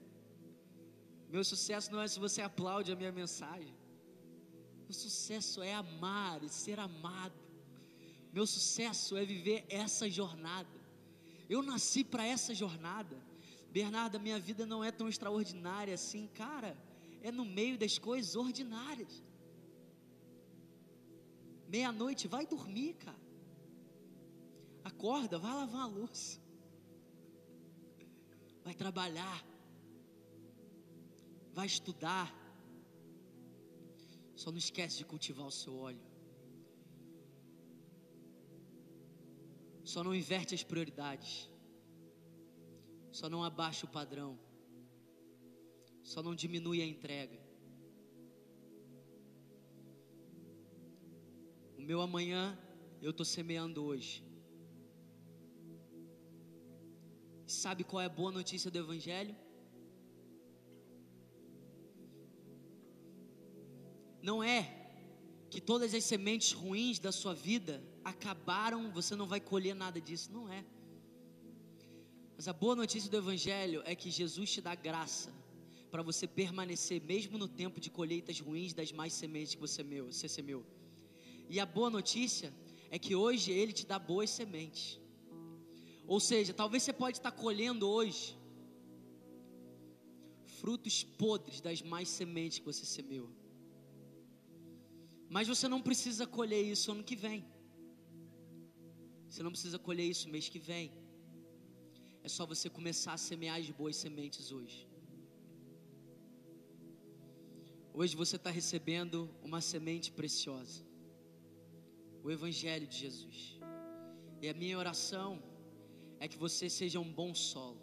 Meu 1.30 1.43
sucesso 1.43 1.91
não 1.91 2.01
é 2.01 2.07
se 2.07 2.20
você 2.20 2.41
aplaude 2.41 2.91
a 2.91 2.95
minha 2.95 3.11
mensagem. 3.11 3.74
Meu 4.86 4.93
sucesso 4.93 5.61
é 5.63 5.73
amar 5.73 6.43
e 6.43 6.49
ser 6.49 6.79
amado. 6.79 7.39
Meu 8.31 8.45
sucesso 8.45 9.17
é 9.17 9.25
viver 9.25 9.65
essa 9.67 10.09
jornada. 10.09 10.69
Eu 11.49 11.61
nasci 11.63 12.03
para 12.03 12.25
essa 12.25 12.53
jornada. 12.53 13.17
Bernardo, 13.71 14.19
minha 14.19 14.39
vida 14.39 14.65
não 14.65 14.83
é 14.83 14.91
tão 14.91 15.09
extraordinária 15.09 15.93
assim, 15.93 16.27
cara. 16.27 16.77
É 17.21 17.31
no 17.31 17.43
meio 17.43 17.77
das 17.77 17.97
coisas 17.97 18.36
ordinárias. 18.36 19.23
Meia-noite, 21.67 22.27
vai 22.27 22.45
dormir, 22.45 22.93
cara. 22.93 23.25
Acorda, 24.83 25.39
vai 25.39 25.53
lavar 25.53 25.81
a 25.81 25.88
louça. 25.88 26.39
Vai 28.63 28.75
trabalhar. 28.75 29.43
Vai 31.53 31.65
estudar. 31.65 32.44
Só 34.36 34.51
não 34.51 34.57
esquece 34.57 34.97
de 34.97 35.05
cultivar 35.05 35.47
o 35.47 35.57
seu 35.61 35.75
óleo. 35.77 36.05
Só 39.83 40.03
não 40.03 40.13
inverte 40.15 40.53
as 40.55 40.63
prioridades. 40.63 41.49
Só 43.11 43.29
não 43.29 43.43
abaixa 43.43 43.86
o 43.86 43.89
padrão. 43.89 44.38
Só 46.03 46.21
não 46.21 46.36
diminui 46.36 46.81
a 46.81 46.86
entrega. 46.86 47.39
O 51.77 51.81
meu 51.81 52.01
amanhã 52.01 52.57
eu 53.01 53.11
estou 53.11 53.25
semeando 53.25 53.83
hoje. 53.83 54.23
Sabe 57.47 57.83
qual 57.83 58.01
é 58.01 58.05
a 58.05 58.09
boa 58.09 58.31
notícia 58.31 58.71
do 58.71 58.79
Evangelho? 58.79 59.36
Não 64.30 64.43
é 64.43 64.61
que 65.51 65.61
todas 65.61 65.93
as 65.93 66.03
sementes 66.03 66.51
ruins 66.51 66.97
da 66.97 67.11
sua 67.11 67.36
vida 67.49 67.73
acabaram, 68.03 68.91
você 68.91 69.13
não 69.15 69.28
vai 69.34 69.39
colher 69.51 69.76
nada 69.76 69.99
disso. 70.07 70.32
Não 70.38 70.45
é. 70.57 70.65
Mas 72.36 72.47
a 72.47 72.53
boa 72.53 72.76
notícia 72.76 73.09
do 73.11 73.17
Evangelho 73.17 73.84
é 73.86 73.93
que 73.93 74.09
Jesus 74.09 74.47
te 74.53 74.61
dá 74.67 74.73
graça 74.73 75.32
para 75.91 76.01
você 76.01 76.26
permanecer, 76.41 76.99
mesmo 77.13 77.38
no 77.38 77.47
tempo 77.47 77.80
de 77.80 77.91
colheitas 77.99 78.39
ruins 78.39 78.73
das 78.73 78.91
mais 78.91 79.13
sementes 79.13 79.53
que 79.53 79.61
você, 79.61 79.84
meu, 79.84 80.11
você 80.11 80.28
semeou. 80.28 80.65
E 81.47 81.59
a 81.59 81.65
boa 81.78 81.91
notícia 81.91 82.51
é 82.89 82.97
que 82.97 83.13
hoje 83.15 83.51
Ele 83.51 83.73
te 83.80 83.86
dá 83.86 83.99
boas 83.99 84.32
sementes. 84.32 84.99
Ou 86.07 86.19
seja, 86.19 86.51
talvez 86.51 86.82
você 86.82 86.93
pode 86.93 87.17
estar 87.19 87.32
colhendo 87.32 87.88
hoje 87.88 88.36
frutos 90.59 91.03
podres 91.03 91.61
das 91.61 91.80
mais 91.84 92.09
sementes 92.09 92.57
que 92.57 92.65
você 92.65 92.86
semeou. 92.86 93.30
Mas 95.30 95.47
você 95.47 95.67
não 95.67 95.82
precisa 95.82 96.26
colher 96.26 96.63
isso 96.63 96.91
ano 96.91 97.03
que 97.03 97.15
vem. 97.15 97.45
Você 99.30 99.43
não 99.43 99.51
precisa 99.51 99.78
colher 99.78 100.05
isso 100.05 100.30
mês 100.30 100.47
que 100.49 100.59
vem. 100.59 100.91
É 102.23 102.28
só 102.28 102.45
você 102.45 102.69
começar 102.69 103.13
a 103.13 103.17
semear 103.17 103.59
as 103.59 103.69
boas 103.69 103.95
sementes 103.95 104.51
hoje. 104.51 104.88
Hoje 107.93 108.15
você 108.15 108.36
está 108.36 108.49
recebendo 108.49 109.30
uma 109.41 109.61
semente 109.61 110.11
preciosa, 110.11 110.84
o 112.23 112.30
Evangelho 112.30 112.88
de 112.88 112.97
Jesus. 112.97 113.59
E 114.41 114.49
a 114.49 114.53
minha 114.53 114.78
oração 114.78 115.41
é 116.19 116.28
que 116.28 116.38
você 116.38 116.69
seja 116.69 116.99
um 116.99 117.11
bom 117.11 117.34
solo. 117.34 117.82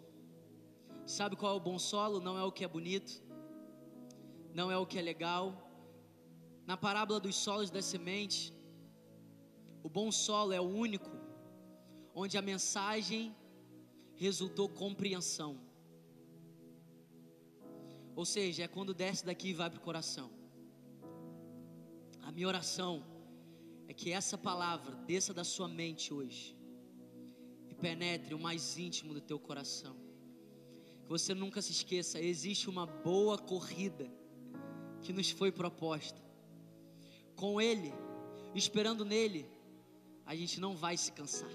Sabe 1.05 1.35
qual 1.35 1.53
é 1.53 1.57
o 1.57 1.59
bom 1.59 1.79
solo? 1.79 2.19
Não 2.19 2.37
é 2.37 2.43
o 2.43 2.51
que 2.51 2.63
é 2.63 2.67
bonito, 2.67 3.23
não 4.53 4.71
é 4.71 4.77
o 4.77 4.85
que 4.85 4.99
é 4.99 5.01
legal. 5.01 5.45
Na 6.65 6.77
parábola 6.77 7.19
dos 7.19 7.35
solos 7.35 7.69
da 7.69 7.81
semente, 7.81 8.53
o 9.83 9.89
bom 9.89 10.11
solo 10.11 10.53
é 10.53 10.61
o 10.61 10.63
único 10.87 11.11
onde 12.15 12.37
a 12.37 12.41
mensagem 12.41 13.35
resultou 14.15 14.69
compreensão. 14.69 15.59
Ou 18.15 18.25
seja, 18.25 18.63
é 18.63 18.67
quando 18.67 18.93
desce 18.93 19.25
daqui 19.25 19.49
e 19.49 19.53
vai 19.53 19.69
para 19.69 19.79
o 19.79 19.81
coração. 19.81 20.29
A 22.21 22.31
minha 22.31 22.47
oração 22.47 23.03
é 23.87 23.93
que 23.93 24.11
essa 24.11 24.37
palavra 24.37 24.95
desça 25.07 25.33
da 25.33 25.43
sua 25.43 25.67
mente 25.67 26.13
hoje 26.13 26.55
penetre 27.83 28.33
o 28.33 28.39
mais 28.39 28.77
íntimo 28.77 29.13
do 29.13 29.19
teu 29.19 29.37
coração. 29.37 29.93
Que 31.03 31.09
você 31.09 31.33
nunca 31.33 31.61
se 31.61 31.73
esqueça, 31.73 32.17
existe 32.17 32.69
uma 32.69 32.85
boa 32.85 33.37
corrida 33.37 34.09
que 35.01 35.11
nos 35.11 35.29
foi 35.29 35.51
proposta. 35.51 36.22
Com 37.35 37.59
Ele, 37.59 37.93
esperando 38.53 39.03
nele, 39.03 39.45
a 40.25 40.35
gente 40.35 40.59
não 40.59 40.75
vai 40.75 40.95
se 40.97 41.11
cansar. 41.11 41.49